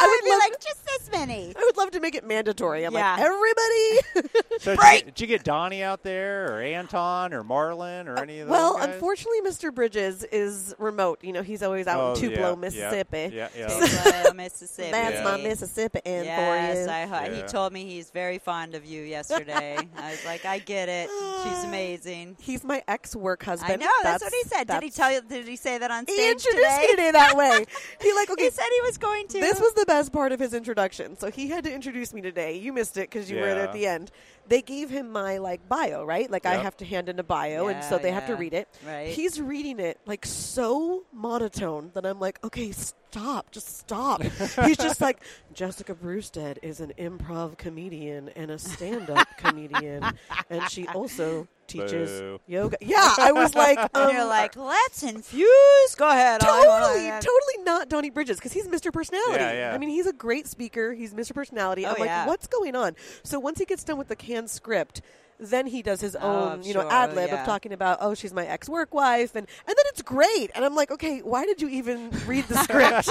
[0.00, 1.52] I would would be love- like, just this many.
[1.56, 2.84] I would love to make it mandatory.
[2.84, 3.12] I'm Yeah.
[3.16, 4.28] like, everybody.
[4.60, 5.04] So did Break!
[5.04, 8.48] you, did you get Donnie out there, or Anton, or Marlon, or uh, any of
[8.48, 8.52] those?
[8.52, 8.88] well, guys?
[8.88, 9.72] unfortunately, Mr.
[9.72, 11.22] Bridges is remote.
[11.22, 13.30] You know, he's always out Oh, in Tupelo, yeah, yeah, Mississippi.
[13.36, 13.68] Yeah, yeah.
[13.86, 14.90] Tupelo, Mississippi.
[14.90, 16.90] That's my Mississippi in Yes, for you.
[16.90, 19.76] I, heard- he told me he's very fond of you yesterday.
[19.96, 21.08] I was like, I get it.
[21.44, 22.36] She's uh, amazing.
[22.40, 23.74] He's my ex-work husband.
[23.74, 23.92] I know.
[24.02, 24.66] That's, what he said.
[24.66, 25.20] Did he tell you?
[25.22, 26.78] Did he say that on He introduced today?
[26.80, 27.64] me today that way.
[28.00, 28.44] He like okay.
[28.44, 29.38] He said he was going to.
[29.40, 31.18] This was the best part of his introduction.
[31.18, 32.56] So he had to introduce me today.
[32.56, 34.12] You missed it because you were there at the end.
[34.46, 36.30] They gave him my like bio, right?
[36.30, 38.54] Like I have to hand in a bio, and so Yeah, they have to read
[38.54, 38.68] it.
[38.86, 39.08] Right.
[39.08, 42.72] He's reading it like so monotone that I'm like, okay,
[43.10, 44.22] stop, just stop.
[44.22, 45.20] He's just like,
[45.54, 50.04] Jessica Brewstead is an improv comedian and a stand-up comedian,
[50.50, 52.40] and she also teaches Boo.
[52.46, 52.76] yoga.
[52.80, 55.94] Yeah, I was like, and um, you're like, let's infuse.
[55.96, 56.42] Go ahead.
[56.42, 58.92] I wanna- totally, totally not Donnie Bridges because he's Mr.
[58.92, 59.42] Personality.
[59.42, 59.74] Yeah, yeah.
[59.74, 60.92] I mean, he's a great speaker.
[60.92, 61.34] He's Mr.
[61.34, 61.86] Personality.
[61.86, 62.26] Oh, I'm like, yeah.
[62.26, 62.94] what's going on?
[63.22, 65.00] So once he gets done with the canned script.
[65.40, 67.40] Then he does his Oh, own, you know, sure, ad lib yeah.
[67.40, 70.50] of talking about, oh, she's my ex work wife, and and then it's great.
[70.54, 73.08] And I'm like, okay, why did you even read the script?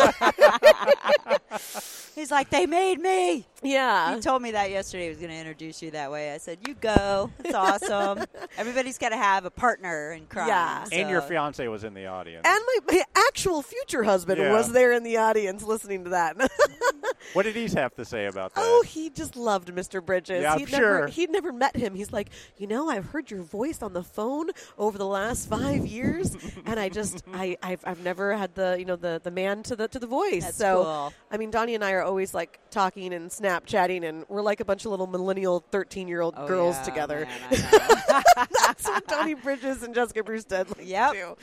[2.16, 3.46] He's like, they made me.
[3.64, 5.04] Yeah, He told me that yesterday.
[5.04, 6.32] He was going to introduce you that way.
[6.34, 7.32] I said, "You go.
[7.44, 8.24] It's awesome.
[8.58, 10.86] Everybody's got to have a partner in crime." Yeah.
[10.92, 12.46] and your fiance was in the audience.
[12.48, 14.52] and my, my actual future husband Yeah.
[14.54, 16.38] was there in the audience listening to that.
[17.34, 18.62] what did he have to say about that?
[18.64, 20.04] Oh, he just loved Mr.
[20.06, 20.44] Bridges.
[20.44, 20.80] Yeah, he'd sure.
[20.80, 21.96] never he'd never met him.
[21.96, 25.86] He's like, you know, I've heard your voice on the phone over the last five
[25.86, 29.64] years, and I just I I've, I've never had the you know the the man
[29.64, 30.44] to the to the voice.
[30.46, 31.14] That's so cool.
[31.32, 34.66] I mean, Donnie and I are always like talking and Snapchatting, and we're like a
[34.66, 37.28] bunch of little millennial thirteen year old Oh, girls yeah, together.
[37.52, 37.64] man,
[38.66, 41.12] That's what Donnie Bridges and Jessica Brewstead like Yep.
[41.14, 41.36] to do.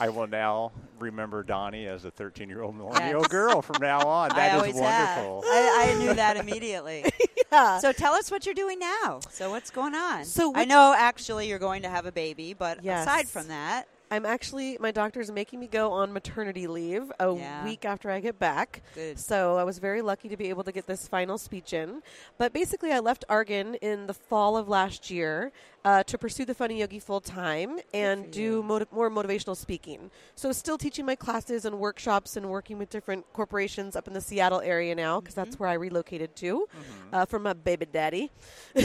[0.00, 3.30] I will now remember Donnie as a 13 year old millennial Yes.
[3.30, 4.32] girl from now on.
[4.32, 5.44] I That is wonderful.
[5.46, 7.04] I, I knew that immediately.
[7.52, 7.78] Yeah.
[7.78, 9.20] So tell us what you're doing now.
[9.30, 10.24] So what's going on?
[10.24, 13.06] So I know actually you're going to have a baby, but Yes.
[13.06, 17.64] aside from that, I'm actually my doctor's making me go on maternity leave a Yeah.
[17.64, 18.80] week after I get back.
[18.94, 19.18] Good.
[19.18, 22.00] So I was very lucky to be able to get this final speech in.
[22.38, 25.50] But basically, I left Argen in the fall of last year
[25.84, 28.62] uh, to pursue the Funny Yogi full time and do you.
[28.62, 30.10] motiv- more motivational speaking.
[30.34, 34.20] So still teaching my classes and workshops and working with different corporations up in the
[34.20, 35.44] Seattle area now because Mm-hmm.
[35.44, 36.66] that's where I relocated to
[37.12, 38.30] uh, from my baby daddy.
[38.74, 38.84] good.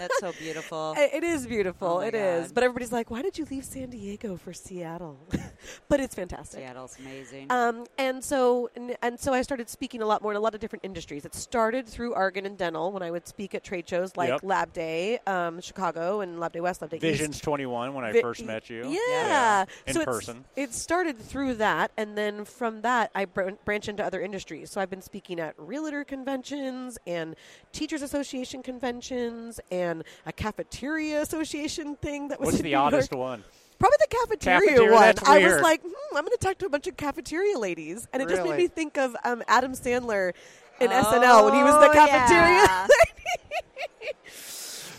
[0.00, 0.94] that's so beautiful.
[1.16, 1.88] It is beautiful.
[1.88, 2.46] Oh my It is.
[2.48, 2.54] God.
[2.54, 5.18] But everybody's like, why did you leave San Diego for Seattle?
[5.88, 6.60] but it's fantastic.
[6.60, 7.50] Seattle's amazing.
[7.50, 10.54] Um, and so and, and so I started speaking a lot more in a lot
[10.54, 11.24] of different industries.
[11.24, 14.40] It started through Argen and Dental when I would speak at trade shows like Yep.
[14.42, 17.44] Lab Day, um, Chicago, and Lab Day West, Lab Day Visions East.
[17.44, 18.88] 21 when I Vi- first met you.
[18.88, 20.44] Yeah, In so person.
[20.56, 24.70] It started through that, and then from that, I br- branched into other industries.
[24.70, 27.36] So I've been speaking at realtor conventions and
[27.72, 32.84] teachers association conventions and a cafeteria association thing that was What's in the New York.
[32.94, 33.44] oddest one?
[33.78, 35.14] Probably the cafeteria, Cafeteria, one.
[35.26, 38.22] I was like, hmm, I'm going to talk to a bunch of cafeteria ladies, and
[38.22, 40.32] it just made me think of um, Adam Sandler
[40.80, 42.64] in SNL when he was the Oh, cafeteria.
[42.64, 42.86] yeah.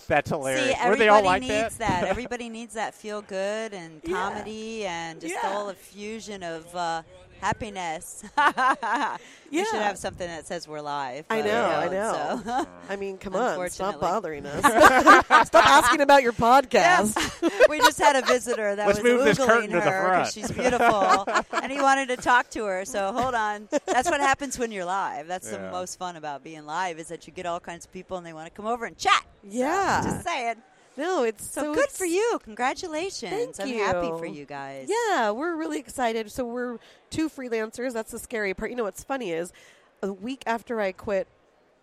[0.07, 0.77] That's hilarious.
[0.79, 2.01] See, Were they all everybody like needs that?
[2.01, 2.03] that.
[2.09, 4.13] Everybody needs that feel good and Yeah.
[4.13, 5.53] comedy and just the Yeah.
[5.53, 7.01] whole fusion of uh,
[7.41, 8.23] happiness.
[9.49, 11.25] We should have something that says we're live.
[11.29, 12.41] I know, I know.
[12.45, 14.01] so- I mean, come on, stop Unfortunately.
[14.01, 14.61] bothering us.
[15.47, 17.15] stop asking about your podcast.
[17.41, 17.41] Yes.
[17.69, 20.33] we just had a visitor that Let's was move this oogling curtain to the front.
[20.33, 22.83] she's beautiful, and he wanted to talk to her.
[22.83, 23.69] So hold on.
[23.85, 25.27] That's what happens when you're live.
[25.27, 28.17] That's the most fun about being live is that you get all kinds of people
[28.17, 29.25] and they want to come over and chat.
[29.43, 30.01] Yeah.
[30.03, 30.55] Just saying.
[30.97, 32.39] No, it's So, so, good it's- for you.
[32.43, 33.57] Congratulations.
[33.57, 34.89] Thank I'm happy for you guys.
[34.89, 36.31] Yeah, we're really excited.
[36.31, 36.79] So we're
[37.09, 37.93] two freelancers.
[37.93, 38.71] That's the scary part.
[38.71, 39.53] You know what's funny is
[40.01, 41.27] a week after I quit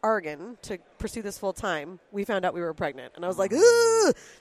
[0.02, 3.38] Argen to pursue this full time, we found out we were pregnant, and I was
[3.38, 3.52] like,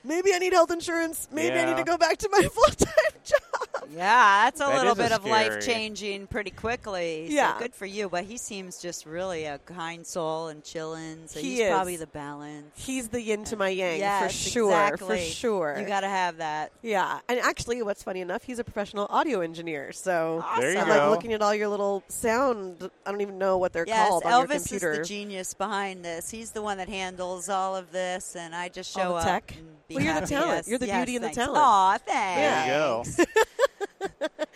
[0.04, 1.30] maybe I need health insurance.
[1.32, 3.63] Maybe I need to go back to my full time job.
[3.96, 7.28] Yeah, that's a That little is a bit of life changing pretty quickly.
[7.30, 7.54] Yeah.
[7.54, 8.10] So good for you.
[8.10, 11.28] But he seems just really a kind soul and chilling.
[11.28, 11.70] So He he's is.
[11.70, 12.66] probably the balance.
[12.76, 14.72] He's the yin to my yang yes, for sure.
[14.72, 15.18] exactly.
[15.20, 15.78] For sure.
[15.80, 16.72] You got to have that.
[16.82, 19.92] yeah, and actually, what's funny enough, he's a professional audio engineer.
[19.92, 22.90] So There you I'm like looking at all your little sound.
[23.06, 26.04] I don't even know what they're Yes, called on your Elvis is the genius behind
[26.04, 26.30] this.
[26.30, 29.26] He's the one that handles all of this, and I just All show the up.
[29.26, 29.56] tech?
[29.58, 30.50] and be Well, you're the talent.
[30.58, 31.58] Yes, You're the yes, beauty and the talent.
[31.58, 32.06] Aw, thanks.
[32.08, 33.16] There you thanks.
[33.18, 33.42] go.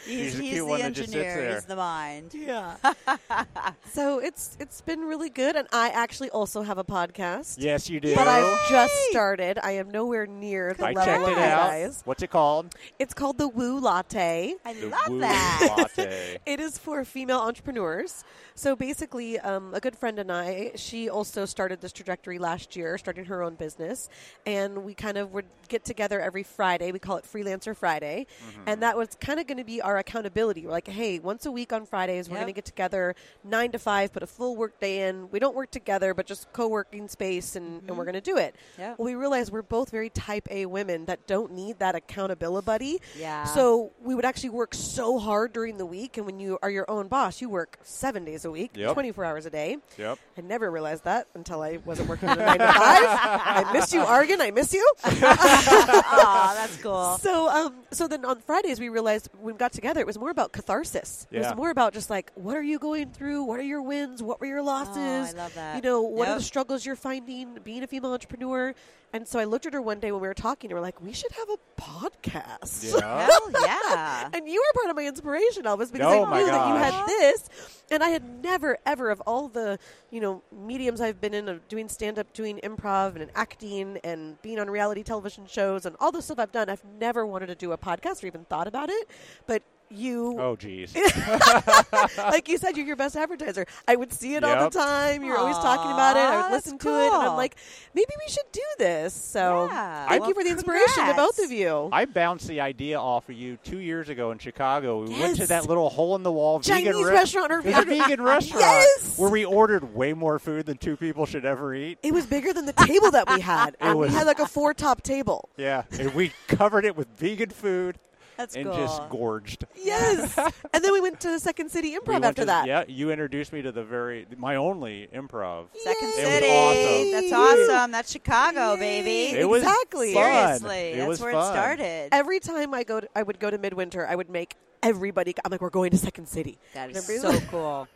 [0.06, 1.54] He's, He's the he's cute the one that just sits engineer.
[1.56, 2.34] He's the mind.
[2.34, 2.76] Yeah.
[3.92, 7.56] so it's it's been really good, and I actually also have a podcast.
[7.60, 8.16] Yes, you do.
[8.16, 9.60] But I've just started.
[9.64, 11.68] I am nowhere near the I level checked of it out.
[11.70, 12.02] guys.
[12.06, 12.76] What's it called?
[13.00, 14.54] It's called the Woo Latte.
[14.66, 15.76] I The love Woo that.
[15.78, 16.38] Latte.
[16.46, 18.24] It is for female entrepreneurs.
[18.56, 22.98] So basically, um, a good friend and I, she also started this trajectory last year,
[22.98, 24.10] starting her own business.
[24.46, 26.92] And we kind of would get together every Friday.
[26.92, 28.26] We call it Freelancer Friday.
[28.66, 30.66] And that was kind of going to be our accountability.
[30.66, 32.42] We're like, hey, once a week on Fridays, we're Yep.
[32.44, 35.32] going to get together nine to five, put a full work day in.
[35.32, 38.36] We don't work together, but just co working space, and, and we're going to do
[38.38, 38.56] it.
[38.78, 39.00] Yep.
[39.00, 43.00] Well, we realized we're both very type A women that don't need that accountability buddy.
[43.18, 43.46] Yeah.
[43.46, 46.90] So we would actually work so hard during the week, and when you are your
[46.92, 48.94] own boss, you work seven days a week, Yep.
[48.94, 49.78] 24 hours a day.
[49.98, 50.20] Yep.
[50.38, 52.74] I never realized that until I wasn't working in a nine to five.
[52.76, 54.42] I miss you, Argen.
[54.42, 54.86] I miss you.
[55.06, 57.18] Aw, that's cool.
[57.28, 60.52] So, um, so then on Fridays we realized we got together, it was more about
[60.52, 61.28] catharsis.
[61.32, 63.44] It was more about just like, what are you going through?
[63.44, 64.24] What are your wins?
[64.24, 64.98] What were your losses?
[64.98, 65.76] Oh, I love that.
[65.76, 68.74] You know, what are the struggles you're finding being a female entrepreneur?
[69.14, 71.02] And so I looked at her one day when we were talking, and we're like,
[71.02, 72.94] we should have a podcast.
[73.00, 73.26] Yeah.
[73.26, 74.30] Hell yeah.
[74.34, 76.76] And you were part of my inspiration, Elvis, because Oh I my knew that you
[76.76, 77.50] had this,
[77.90, 79.80] and I had never, ever, of all the
[80.12, 84.42] you know mediums I've been in, of doing stand up, doing improv, and acting, and
[84.42, 87.56] being on reality television shows, and all the stuff I've done, I've never wanted to
[87.56, 89.10] do a podcast or even thought about it.
[89.46, 90.96] But you, Oh, geez.
[92.18, 93.66] like you said, you're your best advertiser.
[93.88, 95.24] I would see it all the time.
[95.24, 96.22] You're always talking about it.
[96.22, 97.56] I would listen to it, and I'm like,
[97.94, 99.14] maybe we should do this.
[99.14, 100.08] So Yeah.
[100.08, 101.90] thank Well, you for the inspiration to both of you.
[101.92, 105.04] I bounced the idea off of you two years ago in Chicago.
[105.04, 107.86] We went to that little hole in the wall Chinese vegan re- restaurant or It
[107.88, 109.18] vegan restaurant Yes!
[109.18, 111.98] where we ordered way more food than two people should ever eat.
[112.04, 113.76] It was bigger than the table that we had.
[113.80, 115.50] and was- we had like a four top table.
[115.58, 117.98] Yeah, and we covered it with vegan food
[118.38, 118.76] That's and cool.
[118.76, 119.66] just gorged.
[119.76, 120.38] Yes.
[120.74, 122.68] and then we went to Second City Improv went after to- that.
[122.68, 125.66] Yeah, you introduced me to the very my only improv.
[125.84, 126.22] Second Yay.
[126.22, 126.48] It was City.
[126.48, 127.12] awesome.
[127.12, 127.34] That's
[127.70, 127.92] awesome.
[127.92, 129.38] That's Chicago, baby.
[129.38, 130.14] It was Exactly.
[130.14, 130.24] fun.
[130.24, 130.78] Seriously.
[130.94, 131.44] It that's was where fun.
[131.44, 132.10] it started.
[132.12, 134.06] Every time I go, to, I would go to Midwinter.
[134.08, 135.34] I would make everybody.
[135.44, 136.58] I'm like, we're going to Second City.
[136.74, 137.88] that is so cool.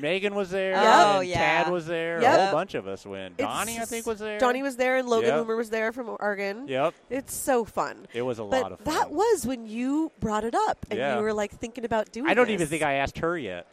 [0.00, 0.74] Megan was there.
[0.76, 1.62] Oh, and yeah.
[1.62, 2.20] Tad was there.
[2.20, 2.38] Yep.
[2.38, 3.34] A whole bunch of us went.
[3.38, 4.38] It's- Donnie, I think, was there.
[4.38, 5.46] Donnie was there, and Logan Yep.
[5.46, 6.66] Loomer was there from Oregon.
[6.68, 6.94] Yep.
[7.08, 8.06] It's so fun.
[8.12, 8.94] It was a but lot of fun.
[8.94, 11.16] that was when you brought it up, and Yeah.
[11.16, 12.28] you were like thinking about doing.
[12.28, 12.54] I don't this.
[12.54, 13.66] even think I asked her yet.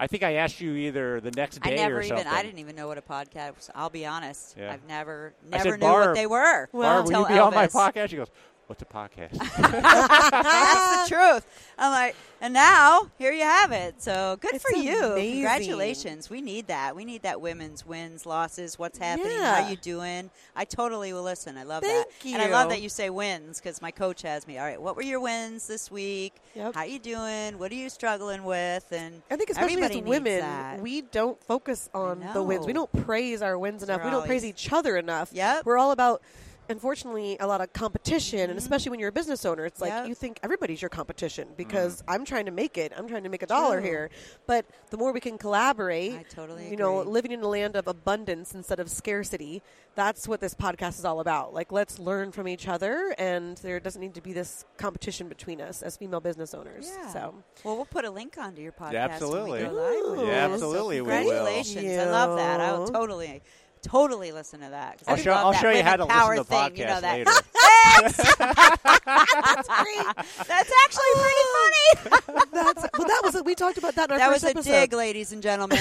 [0.00, 2.16] I think I asked you either the next day I never or even.
[2.18, 2.26] something.
[2.26, 3.54] I didn't even know what a podcast.
[3.56, 3.70] was.
[3.76, 4.56] I'll be honest.
[4.58, 4.72] Yeah.
[4.72, 6.68] I've never, never said, knew "Barb, what they were.
[6.72, 8.08] Barb, will you until be on my podcast?
[8.10, 8.26] She goes,
[8.66, 9.32] "What's a podcast?"
[10.02, 11.46] That's the truth.
[11.78, 14.02] I'm like, and now here you have it.
[14.02, 15.04] So good It's for you.
[15.12, 15.32] amazing.
[15.42, 16.30] Congratulations.
[16.30, 16.94] We need that.
[16.94, 19.62] We need that women's wins, losses, what's happening, Yeah.
[19.62, 20.30] how you doing.
[20.54, 21.56] I totally will listen.
[21.56, 22.32] I love Thank that.
[22.32, 24.58] And I love that you say wins because my coach has me.
[24.58, 26.34] All right, what were your wins this week?
[26.54, 26.74] Yep.
[26.74, 27.58] How you doing?
[27.58, 28.86] What are you struggling with?
[28.92, 30.80] And I think especially everybody as women, that.
[30.80, 32.66] we don't focus on the wins.
[32.66, 34.00] We don't praise our wins enough.
[34.00, 35.30] We're we don't praise each other enough.
[35.32, 35.64] Yep.
[35.64, 36.22] We're all about
[36.68, 38.58] unfortunately a lot of competition and mm-hmm.
[38.58, 40.08] especially when you're a business owner it's like Yep.
[40.08, 41.56] you think everybody's your competition mm-hmm.
[41.56, 43.88] because i'm trying to make it i'm trying to make a dollar True.
[43.90, 44.10] here
[44.46, 47.86] but the more we can collaborate I totally you know living in a land of
[47.86, 49.62] abundance instead of scarcity
[49.94, 53.78] that's what this podcast is all about like let's learn from each other and there
[53.78, 57.08] doesn't need to be this competition between us as female business owners Yeah.
[57.12, 58.98] so Well, we'll put a link onto your podcast.
[58.98, 59.62] absolutely.
[59.64, 60.26] When we go live with you.
[60.26, 61.10] Yeah, absolutely So we will.
[61.10, 61.98] congratulations.
[61.98, 62.60] I love that.
[62.60, 62.92] I will you.
[62.92, 63.42] totally,
[63.84, 64.98] totally listen to that.
[64.98, 66.76] 'cause I I'll show, I'll that show you how to power listen to podcasts thing,
[66.78, 67.18] you know, that.
[67.18, 67.30] later.
[69.04, 70.06] That's great.
[70.48, 72.10] That's actually pretty funny.
[72.52, 74.70] that's well that was we talked about that in our that first was a episode
[74.70, 75.78] dig, ladies and gentlemen.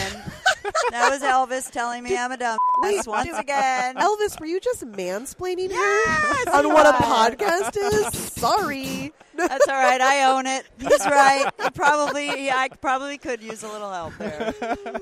[0.91, 2.57] That was Elvis telling me I'm a dumb.
[2.81, 3.95] Wait, once did- again.
[3.95, 8.31] Elvis, were you just mansplaining Yes, her on what a podcast is?
[8.33, 9.11] Sorry.
[9.35, 9.99] That's all right.
[9.99, 10.65] I own it.
[10.79, 11.49] He's right.
[11.63, 14.53] He probably, I probably could use a little help there.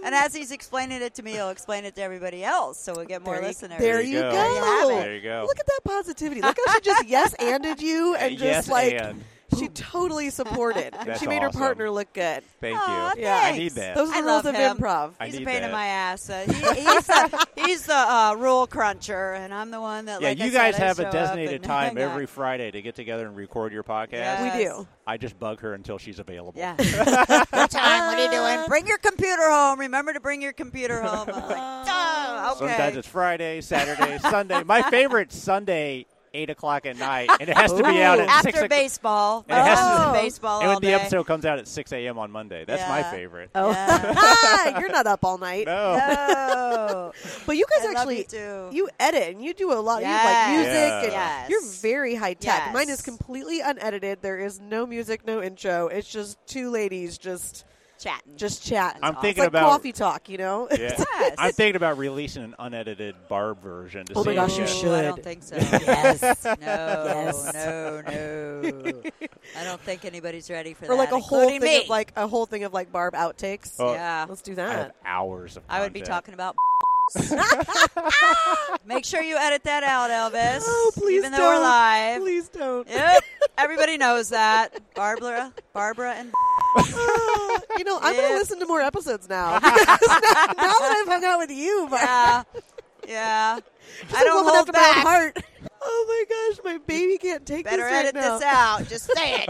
[0.04, 3.06] And as he's explaining it to me, he'll explain it to everybody else, so we'll
[3.06, 3.80] get more There listeners.
[3.80, 4.32] there There you you go.
[4.32, 4.36] go.
[4.38, 5.04] There you have it.
[5.04, 5.43] There you go.
[5.47, 6.41] Look at that positivity.
[6.41, 9.21] Look how she just yes anded you and just like and
[9.58, 10.94] she totally supported.
[11.06, 12.44] That's she made her partner look good.
[12.60, 13.22] thank Aw, you.
[13.22, 13.58] Yeah, I thanks.
[13.60, 13.96] need that.
[13.96, 14.78] Those are the rules love of him.
[14.78, 15.14] improv.
[15.20, 15.72] I He's a need pain in that.
[15.72, 16.30] my ass.
[16.30, 20.22] Uh, he, he's the, he's the uh, rule cruncher, and I'm the one that.
[20.22, 22.04] yeah, like I you said, guys I have show a up designated and time hang
[22.06, 22.12] out.
[22.12, 24.12] every Friday to get together and record your podcast.
[24.14, 24.58] Yes.
[24.58, 24.88] We do.
[25.08, 26.54] I just bug her until she's available.
[26.56, 26.76] Yeah.
[26.76, 28.06] what time?
[28.08, 28.68] What are you doing?
[28.68, 29.80] Bring your computer home.
[29.80, 31.28] Remember to bring your computer home.
[31.28, 32.68] I'm like, oh, okay.
[32.72, 34.64] Sometimes it's Friday, Saturday, Sunday.
[34.64, 38.44] My favorite Sunday, eight o'clock at night, and it has to be out at after
[38.50, 38.70] six o'clock.
[38.70, 39.46] baseball.
[39.50, 40.13] And it has oh.
[40.13, 40.94] to- baseball And all when the day.
[40.94, 42.17] episode comes out at six a.m.
[42.17, 43.50] on Monday, that's my favorite.
[43.56, 44.13] Oh, Yeah.
[44.17, 45.65] Ah, you're not up all night.
[45.65, 47.12] No, No.
[47.46, 48.70] But you guys I love actually you too.
[48.72, 50.02] you edit and you do a lot.
[50.02, 50.22] You Yes.
[50.22, 51.04] have like music Yeah.
[51.04, 51.50] and Yes.
[51.50, 52.74] you're very high tech.
[52.74, 54.22] Mine is completely unedited.
[54.22, 55.88] There is no music, no intro.
[55.88, 57.65] It's just two ladies just
[58.02, 58.36] Chatting.
[58.36, 59.00] just chatting.
[59.04, 60.68] I'm it's thinking like about- coffee talk, you know.
[60.72, 61.04] Yeah.
[61.22, 61.36] Yes.
[61.38, 64.06] I'm thinking about releasing an unedited Barb version.
[64.08, 64.92] To Oh my see gosh, you it- should.
[64.92, 65.56] I don't think so.
[65.56, 66.44] Yes.
[66.46, 67.54] No, Yes.
[67.54, 69.02] no, no.
[69.60, 70.96] I don't think anybody's ready for or that.
[70.96, 71.84] like a whole thing me.
[71.84, 73.76] of like a whole thing of like Barb outtakes.
[73.80, 74.26] Oh, yeah.
[74.28, 74.96] Let's do I have that.
[75.06, 75.64] hours of.
[75.70, 76.56] I would be talking about.
[78.86, 80.62] Make sure you edit that out, Elvis.
[80.65, 81.56] Oh, please Even though don't.
[81.58, 82.21] we're live.
[82.21, 82.88] Please don't.
[82.89, 83.24] Yep.
[83.58, 84.82] Everybody knows that.
[84.95, 86.32] Barbara, Barbara, and
[86.78, 88.21] uh, you know, I'm Yeah.
[88.21, 91.88] gonna listen to more episodes now because now, now that I've hung out with you,
[91.89, 92.43] Barb, yeah,
[93.08, 93.60] yeah.
[94.15, 94.97] I don't hold after my back.
[95.06, 95.38] heart.
[95.82, 98.38] Oh my gosh, my baby can't take Better this right edit now.
[98.38, 98.88] this out.
[98.88, 99.50] Just say it.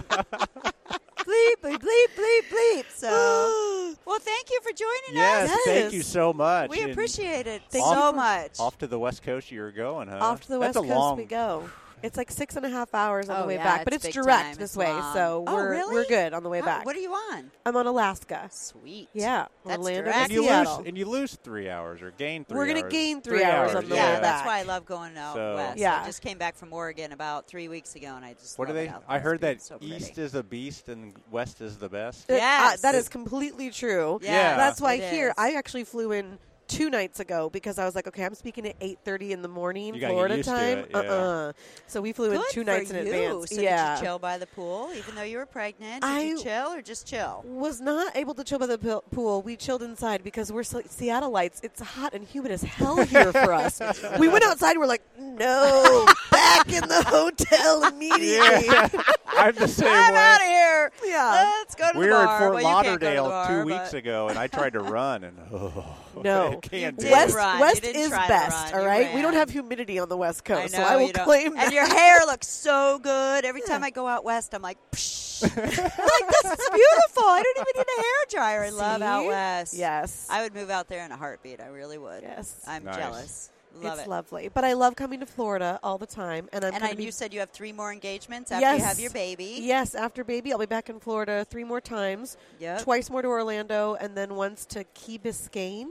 [1.25, 2.83] Bleep, bleep, bleep, bleep, bleep.
[2.93, 5.59] So, well, thank you for joining Yes, us.
[5.65, 6.69] thank you so much.
[6.69, 8.59] We And appreciate it Thank so you for- much.
[8.59, 10.17] Off to the West Coast you're going, huh?
[10.19, 11.69] Off to the That's west coast long, we go.
[12.03, 14.05] It's like six and a half hours on Oh, the way yeah, back, but it's
[14.05, 14.55] it's direct time.
[14.55, 15.13] this It's way, long.
[15.13, 15.93] so Oh, we're really?
[15.95, 16.85] we're good on the way How- back.
[16.85, 17.51] What are you on?
[17.65, 18.47] I'm on Alaska.
[18.51, 19.09] Sweet.
[19.13, 20.17] Yeah, That's Orlando direct.
[20.17, 20.77] And you Seattle.
[20.77, 22.91] lose, and you lose three hours or gain 3 We're gonna hours.
[22.91, 24.13] gain three hours on the yeah, way back.
[24.15, 25.77] Yeah, that's why I love going out So- west.
[25.79, 26.01] Yeah.
[26.01, 28.73] I just came back from Oregon about three weeks ago, and I just What are
[28.73, 28.91] they?
[29.07, 32.29] I heard that so east is a beast and west is the best.
[32.29, 34.19] It- uh, that is completely true.
[34.21, 34.57] Yeah.
[34.57, 35.33] That's why here.
[35.37, 36.39] I actually flew in
[36.71, 39.93] two nights ago because I was like, okay, I'm speaking at 8:30 in the morning
[39.93, 40.79] You Florida time.
[40.79, 40.97] it, yeah.
[40.97, 41.53] Uh-uh.
[41.87, 43.49] So we flew in two for nights in advance.
[43.53, 43.95] So yeah.
[43.95, 46.01] did you chill by the pool, even though you were pregnant?
[46.01, 47.43] Did I- you chill or just chill?
[47.45, 49.41] was not able to chill by the pil- pool.
[49.41, 51.59] We chilled inside because we're so- Seattleites.
[51.63, 53.81] It's hot and humid as hell here for us.
[54.19, 54.77] we went outside.
[54.77, 58.65] We're like, no, back in the hotel immediately.
[58.67, 58.87] Yeah,
[59.27, 60.91] I'm the same I'm out of here.
[61.05, 61.53] Yeah.
[61.59, 62.39] Let's go to We the were in bar.
[62.39, 64.73] Fort well, you can't go to the Lauderdale bar, two weeks ago, and I tried
[64.73, 66.59] to run, and oh, No.
[66.61, 67.59] Can't You do did West, run.
[67.59, 68.73] West is best.
[68.73, 69.07] all right?
[69.09, 71.13] All we don't have humidity on the West I Coast, know, so I will you
[71.13, 71.25] don't.
[71.25, 73.45] claim And your hair looks so good.
[73.45, 75.43] Every time I go out west, I'm like, Psh.
[75.43, 77.23] I'm like, this is beautiful.
[77.23, 78.63] I don't even need a hair dryer.
[78.65, 79.73] I love out west.
[79.75, 81.59] Yes, I would move out there in a heartbeat.
[81.59, 82.21] I really would.
[82.21, 82.63] Yes.
[82.67, 82.95] I'm Nice.
[82.97, 83.50] jealous.
[83.75, 84.09] Love it's it.
[84.09, 84.49] lovely.
[84.53, 87.33] But I love coming to Florida all the time, and I'm and I, you said
[87.33, 89.59] you have three more engagements after yes, you have your baby.
[89.61, 92.37] Yes, after baby, I'll be back in Florida three more times.
[92.59, 92.81] Yep.
[92.83, 95.89] Twice more to Orlando, and then once to Key Biscayne.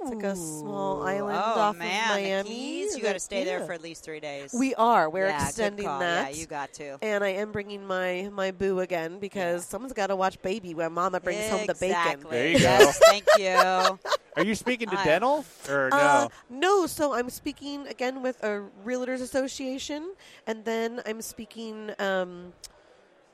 [0.00, 2.48] It's like a small island oh off man, of the Miami.
[2.48, 4.54] Keys, you got to that- stay there for at least three days.
[4.56, 5.10] We are.
[5.10, 5.98] We're Yeah, good extending call.
[6.00, 6.34] that.
[6.34, 6.98] Yeah, you got to.
[7.02, 9.68] and I am bringing my my boo again because Yeah.
[9.70, 12.24] someone's got to watch baby when Mama brings home the bacon.
[12.30, 13.06] There you yes, go.
[13.06, 13.98] Thank you.
[14.36, 15.96] Are you speaking to I- dental or no?
[15.96, 20.14] Uh, no, so I'm speaking again with a Realtors Association,
[20.46, 22.52] and then I'm speaking um,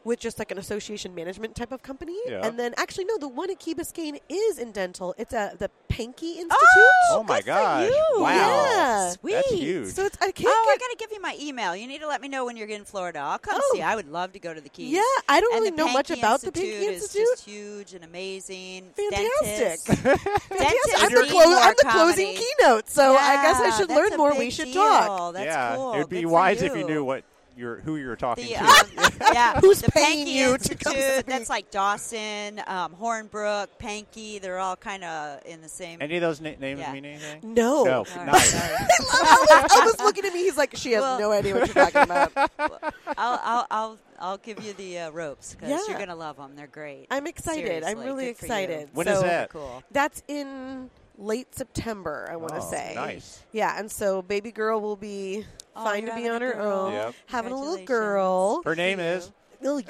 [0.04, 2.16] with just like an association management type of company.
[2.26, 2.46] Yeah.
[2.46, 5.14] And then actually, no, the one at Key Biscayne is in dental.
[5.16, 6.50] It's at the Pankey Institute.
[6.50, 7.90] Oh, oh, my good for gosh!
[8.16, 9.10] Wow, Yeah.
[9.10, 9.32] Sweet.
[9.34, 9.86] that's huge.
[9.88, 11.74] So it's I can't Oh, I got to give you my email.
[11.76, 13.18] You need to let me know when you're in Florida.
[13.20, 13.72] I'll come Oh.
[13.74, 13.82] see.
[13.82, 14.92] I would love to go to the Keys.
[14.92, 17.26] yeah, I don't and really the know much Pankey about the Institute Pankey is Institute.
[17.32, 18.90] just huge and amazing.
[18.96, 19.80] Fantastic.
[19.98, 20.58] Fantastic.
[20.58, 22.44] Dentists I'm the, clo- I'm the closing comedy.
[22.60, 24.36] keynote, so I guess I should learn more.
[24.38, 24.74] We should deal.
[24.74, 25.34] talk.
[25.34, 25.94] That's yeah, cool.
[25.94, 26.86] it would be Good wise if you you.
[26.86, 27.24] knew what
[27.56, 28.60] you're who you're talking The, to.
[28.64, 31.26] um, yeah, Who's the paying Pankey you to come Institute, speak?
[31.26, 34.40] That's like Dawson, um, Hornbrook, Pankey.
[34.40, 36.00] They're all kind of in the same.
[36.02, 36.92] Any of those na- names Yeah.
[36.92, 37.40] mean anything?
[37.54, 37.84] No.
[37.84, 38.50] No, All right, nice.
[38.50, 38.74] sorry.
[39.12, 40.40] I was looking at me.
[40.40, 42.32] He's like, she has Well- no idea what you're talking about.
[42.58, 45.78] I'll, I'll, I'll, I'll give you the uh, ropes because Yeah.
[45.88, 46.52] you're gonna love them.
[46.56, 47.06] They're great.
[47.10, 47.82] I'm excited.
[47.84, 48.88] I'm really good excited.
[48.92, 49.50] When so is that?
[49.50, 49.82] Cool.
[49.90, 52.92] That's in late September, I want to Oh, say.
[52.96, 53.40] nice.
[53.52, 56.92] Yeah, and so baby girl will be Oh, fine you're to be on her own,
[56.92, 57.14] Yep.
[57.26, 58.62] having a little girl.
[58.64, 59.30] Her name is.
[59.62, 59.87] You keep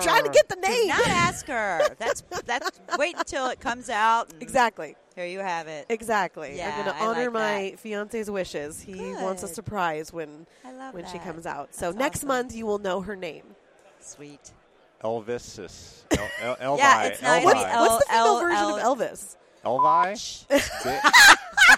[0.00, 0.88] trying to get the Do name.
[0.88, 1.94] not ask her.
[1.98, 2.70] That's that's.
[2.98, 4.32] Wait until it comes out.
[4.40, 4.96] Exactly.
[5.16, 5.84] Here you have it.
[5.90, 6.56] Exactly.
[6.56, 8.80] Yeah, I'm going to honor like my fiance's wishes.
[8.80, 11.74] He wants a surprise when I love when she comes out.
[11.74, 12.28] So That's next awesome.
[12.28, 13.42] month you will know her name.
[14.00, 14.52] Sweet.
[15.04, 16.04] Elvis is
[16.40, 17.70] El, El, Yeah, it's not What's, Elvi.
[17.70, 17.88] Elvi.
[17.88, 19.36] what's the female L- version L- of Elvis?
[19.64, 21.77] Elvi?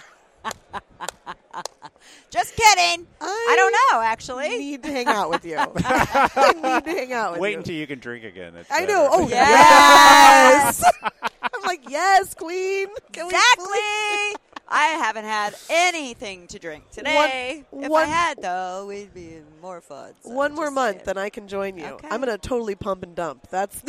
[2.29, 3.07] Just kidding.
[3.19, 4.01] I don't know.
[4.01, 4.45] Actually.
[4.51, 5.57] I need to hang out with you.
[5.57, 7.41] I need to hang out with you.
[7.41, 7.57] Wait you.
[7.57, 8.55] until you can drink again.
[8.55, 8.93] It's I better.
[8.93, 9.09] know.
[9.11, 10.81] Oh Yes.
[10.81, 10.93] yes.
[11.41, 12.87] I'm like yes, queen.
[13.11, 14.37] Can Exactly.
[14.73, 17.65] I haven't had anything to drink today.
[17.73, 20.13] if I had, though, we'd be in more fun.
[20.23, 21.09] so One more month, saying.
[21.09, 21.85] and I can join you.
[21.87, 22.07] Okay.
[22.09, 23.47] I'm gonna totally pump and dump.
[23.49, 23.83] That's.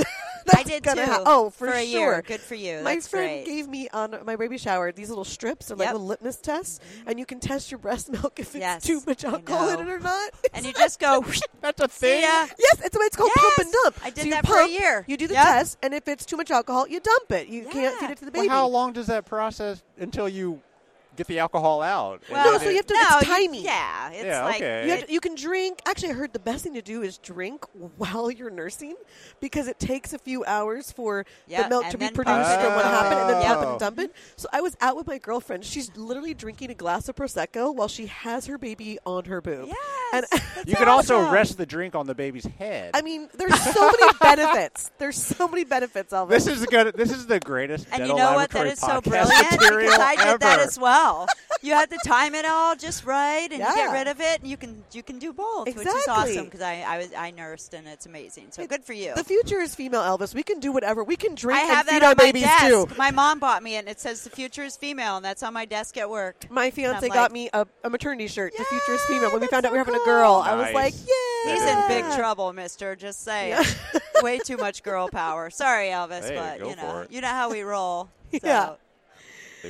[0.47, 1.11] That's I did gonna too.
[1.12, 1.82] ha- oh, for, a sure.
[2.14, 2.22] year.
[2.22, 2.80] Good for you.
[2.82, 3.47] My That's friend great.
[3.47, 5.66] gave me on my baby shower these little strips.
[5.66, 5.93] They're like Yep.
[5.95, 7.09] little litmus tests, mm-hmm.
[7.11, 9.90] and you can test your breast milk if it's Yes, too much alcohol in it
[9.90, 10.30] or not.
[10.55, 11.24] and you just go.
[11.61, 12.22] That's a See thing.
[12.22, 12.47] ya.
[12.59, 13.97] Yes, it's it's called pump and dump.
[14.05, 15.05] I did so you that for a year.
[15.09, 15.45] You do the Yep.
[15.45, 17.49] test, and if it's too much alcohol, you dump it.
[17.49, 18.49] You can't feed it to the Well, baby.
[18.49, 20.61] how long does that process until you
[21.16, 22.22] get the alcohol out.
[22.30, 23.62] Well, No, so you have to- no, it's you- tiny.
[23.64, 24.84] yeah, it's Yeah, like okay.
[24.86, 25.80] You, have to- you can drink.
[25.86, 27.64] Actually, I heard the best thing to do is drink
[27.96, 28.94] while you're nursing
[29.40, 32.64] because it takes a few hours for Yeah, the milk to be produced pump it
[32.64, 32.90] from what up.
[32.92, 33.70] happened and then pump it Oh.
[33.72, 34.14] and dump it.
[34.36, 35.64] So I was out with my girlfriend.
[35.64, 39.68] She's literally drinking a glass of prosecco while she has her baby on her boob.
[39.68, 39.76] Yes,
[40.32, 42.92] And you can also rest the drink on the baby's head.
[42.94, 44.90] I mean, there's so many benefits.
[44.98, 46.28] There's so many benefits, Elvis.
[46.28, 46.94] this is good.
[46.96, 47.86] This is the greatest.
[47.92, 48.50] And you know what?
[48.50, 51.01] That is so brilliant because I did that as well.
[51.64, 54.50] You have to time it all just right, and you get rid of it, and
[54.50, 56.46] you can you can do both, which is awesome.
[56.46, 58.48] Because I I, was, I nursed, and it's amazing.
[58.50, 59.14] So good for you.
[59.14, 60.34] the future is female Elvis.
[60.34, 61.05] We can do whatever.
[61.05, 62.66] We can drink I have and feed that our on my babies desk.
[62.66, 62.88] too.
[62.98, 65.53] My mom bought me it, and it says the future is female, and that's on
[65.55, 66.50] my desk at work.
[66.50, 68.53] My fiance I'm got like- me a, a maternity shirt.
[68.59, 69.30] the future is female.
[69.30, 70.03] When we that's found out we were having cool.
[70.03, 72.96] a girl, I was like, "Yeah." He's in big trouble, Mister.
[72.96, 73.64] Just saying.
[74.22, 75.50] Way too much girl power.
[75.50, 78.09] Sorry, Elvis, Hey, but you know, you know how we roll.
[78.32, 78.38] So.
[78.42, 78.74] Yeah.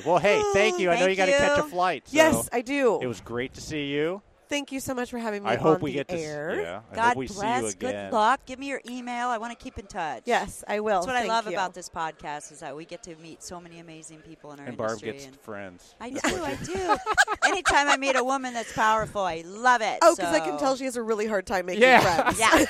[0.05, 0.91] Well, hey, thank you.
[0.91, 2.09] I know Thank you got to catch a flight.
[2.09, 2.99] So Yes, I do.
[3.01, 4.23] It was great to see you.
[4.53, 6.15] Thank you so much for having me I on hope we the get to.
[6.19, 6.61] air.
[6.61, 7.73] Yeah, I God hope we see you bless.
[7.73, 8.11] again.
[8.11, 8.41] Good luck.
[8.45, 9.29] Give me your email.
[9.29, 10.25] I want to keep in touch.
[10.27, 10.97] Yes, I will.
[10.97, 11.53] That's what I love you.
[11.55, 14.67] about this podcast is that we get to meet so many amazing people in our
[14.67, 15.13] And Barb industry.
[15.13, 15.95] gets and friends.
[16.03, 16.19] I do.
[16.23, 16.97] That's what I do.
[17.49, 19.99] Anytime I meet a woman that's powerful, I love it.
[20.03, 22.01] Oh, because I can tell she has a really hard time making Yeah.
[22.23, 22.39] friends.
[22.39, 22.65] Yeah.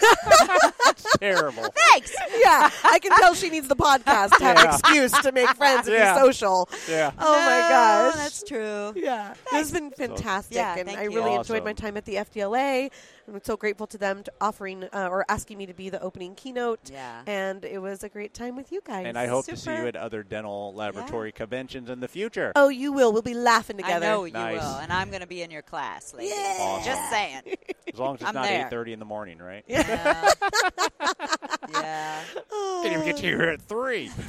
[1.20, 1.64] terrible.
[1.90, 2.14] Thanks.
[2.44, 4.62] yeah, I can tell she needs the podcast to have Yeah.
[4.68, 6.14] an excuse to make friends and Yeah.
[6.14, 6.68] be social.
[6.88, 7.10] Yeah.
[7.18, 8.92] Oh my No, gosh, that's true.
[8.94, 11.16] Yeah, this has been fantastic, Yeah, and thank I you.
[11.16, 11.84] really enjoyed my Awesome.
[11.86, 12.90] time at the FDLA.
[13.28, 16.34] I'm so grateful to them to offering uh, or asking me to be the opening
[16.34, 16.90] keynote.
[16.92, 17.22] Yeah.
[17.26, 19.06] and it was a great time with you guys.
[19.06, 22.52] And I hope to see you at other dental laboratory conventions in the future.
[22.56, 23.12] Oh, you will.
[23.12, 24.06] We'll be laughing together.
[24.06, 24.60] I know you Nice.
[24.60, 26.32] will, and I'm going to be in your class, ladies.
[26.34, 26.56] Yeah.
[26.60, 26.84] Awesome.
[26.92, 27.42] Just saying.
[27.92, 28.64] As long as it's I'm not there.
[28.64, 29.64] eight thirty in the morning, right?
[29.68, 30.30] Yeah.
[31.72, 32.20] yeah.
[32.82, 34.10] Didn't even get to here at three.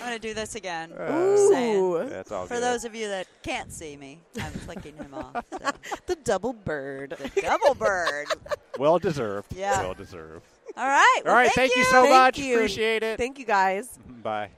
[0.00, 0.92] I'm going to do this again.
[0.92, 2.06] Ooh.
[2.08, 2.62] That's all For good.
[2.62, 5.44] those of you that can't see me, I'm flicking him off.
[5.50, 5.58] So.
[6.06, 7.16] the double bird.
[7.34, 8.26] The double bird.
[8.78, 9.54] well deserved.
[9.56, 9.82] Yeah.
[9.82, 10.46] Well deserved.
[10.76, 11.22] All right.
[11.24, 11.50] All well, right.
[11.52, 12.38] Thank, Thank, you so Thank much.
[12.38, 12.54] you.
[12.54, 13.18] Appreciate it.
[13.18, 13.98] Thank you, guys.
[14.08, 14.50] Mm-hmm, bye.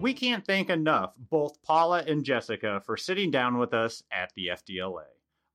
[0.00, 4.48] We can't thank enough both Paula and Jessica for sitting down with us at the
[4.48, 5.06] FDLA.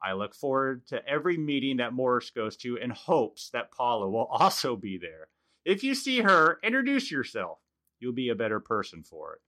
[0.01, 4.25] I look forward to every meeting that Morris goes to in hopes that Paula will
[4.31, 5.27] also be there.
[5.65, 7.59] If you see her, introduce yourself.
[7.99, 9.41] You'll be a better person for it.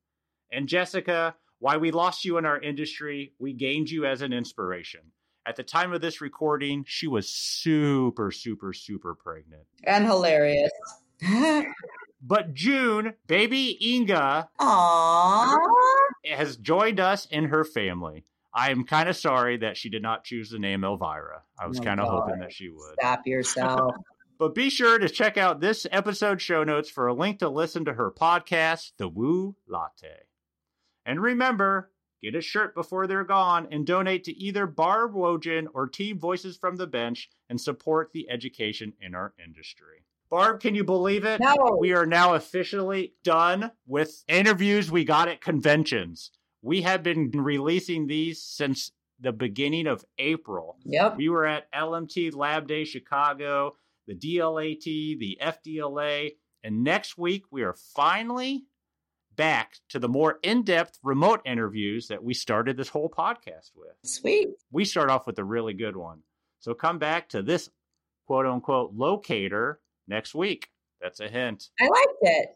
[0.56, 5.02] And Jessica, why we lost you in our industry, we gained you as an inspiration.
[5.46, 9.64] At the time of this recording, she was super, super, super pregnant.
[9.84, 10.72] And hilarious.
[12.24, 15.58] But June, baby Inga, Aww.
[16.26, 18.26] has joined us in her family.
[18.54, 21.42] I am kind of sorry that she did not choose the name Elvira.
[21.60, 22.94] I was Oh, kind of hoping that she would.
[23.00, 23.96] Stop yourself.
[24.42, 27.86] But be sure to check out this episode show notes for a link to listen
[27.86, 30.24] to her podcast, The Woo Latte.
[31.06, 31.92] And remember,
[32.24, 36.58] get a shirt before they're gone and donate to either Barb Wojan or Team Voices
[36.58, 40.06] from the Bench and support the education in our industry.
[40.32, 41.40] Barb, can you believe it?
[41.40, 41.78] No.
[41.80, 46.32] We are now officially done with interviews we got at conventions.
[46.64, 50.78] We have been releasing these since the beginning of April.
[50.84, 51.18] Yep.
[51.18, 53.76] We were at LMT Lab Day Chicago,
[54.08, 54.84] the DLAT,
[55.20, 56.32] the FDLA,
[56.64, 58.66] and next week we are finally
[59.36, 63.96] back to the more in depth remote interviews that we started this whole podcast with.
[64.04, 64.50] Sweet.
[64.72, 66.20] We start off with a really good one.
[66.60, 67.70] So come back to this
[68.28, 70.70] quote unquote locator next week.
[71.02, 71.70] That's a hint.
[71.80, 72.50] I liked it.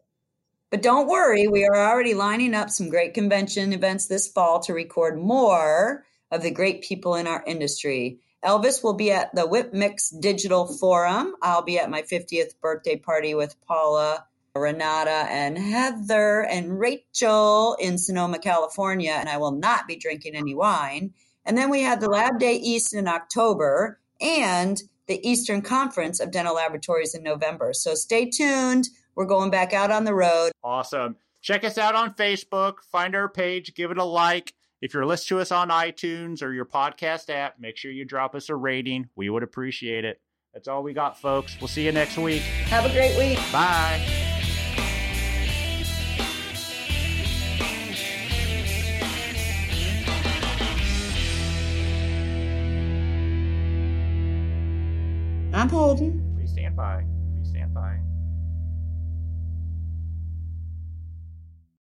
[0.71, 4.73] But don't worry, we are already lining up some great convention events this fall to
[4.73, 8.19] record more of the great people in our industry.
[8.43, 11.35] Elvis will be at the Whip Mix Digital Forum.
[11.41, 14.25] I'll be at my 50th birthday party with Paula,
[14.55, 20.55] Renata, and Heather and Rachel in Sonoma, California, and I will not be drinking any
[20.55, 21.13] wine.
[21.45, 26.31] And then we have the Lab Day East in October and the Eastern Conference of
[26.31, 27.73] Dental Laboratories in November.
[27.73, 28.87] So stay tuned.
[29.15, 30.51] We're going back out on the road.
[30.63, 31.17] Awesome.
[31.41, 32.77] Check us out on Facebook.
[32.91, 33.75] Find our page.
[33.75, 34.53] Give it a like.
[34.81, 38.35] If you're listening to us on iTunes or your podcast app, make sure you drop
[38.35, 39.09] us a rating.
[39.15, 40.21] We would appreciate it.
[40.53, 41.57] That's all we got, folks.
[41.59, 42.41] We'll see you next week.
[42.41, 43.39] Have a great week.
[43.51, 44.01] Bye.
[55.53, 56.35] I'm holding.
[56.35, 56.97] Please stand by.
[56.97, 57.14] Please stand by.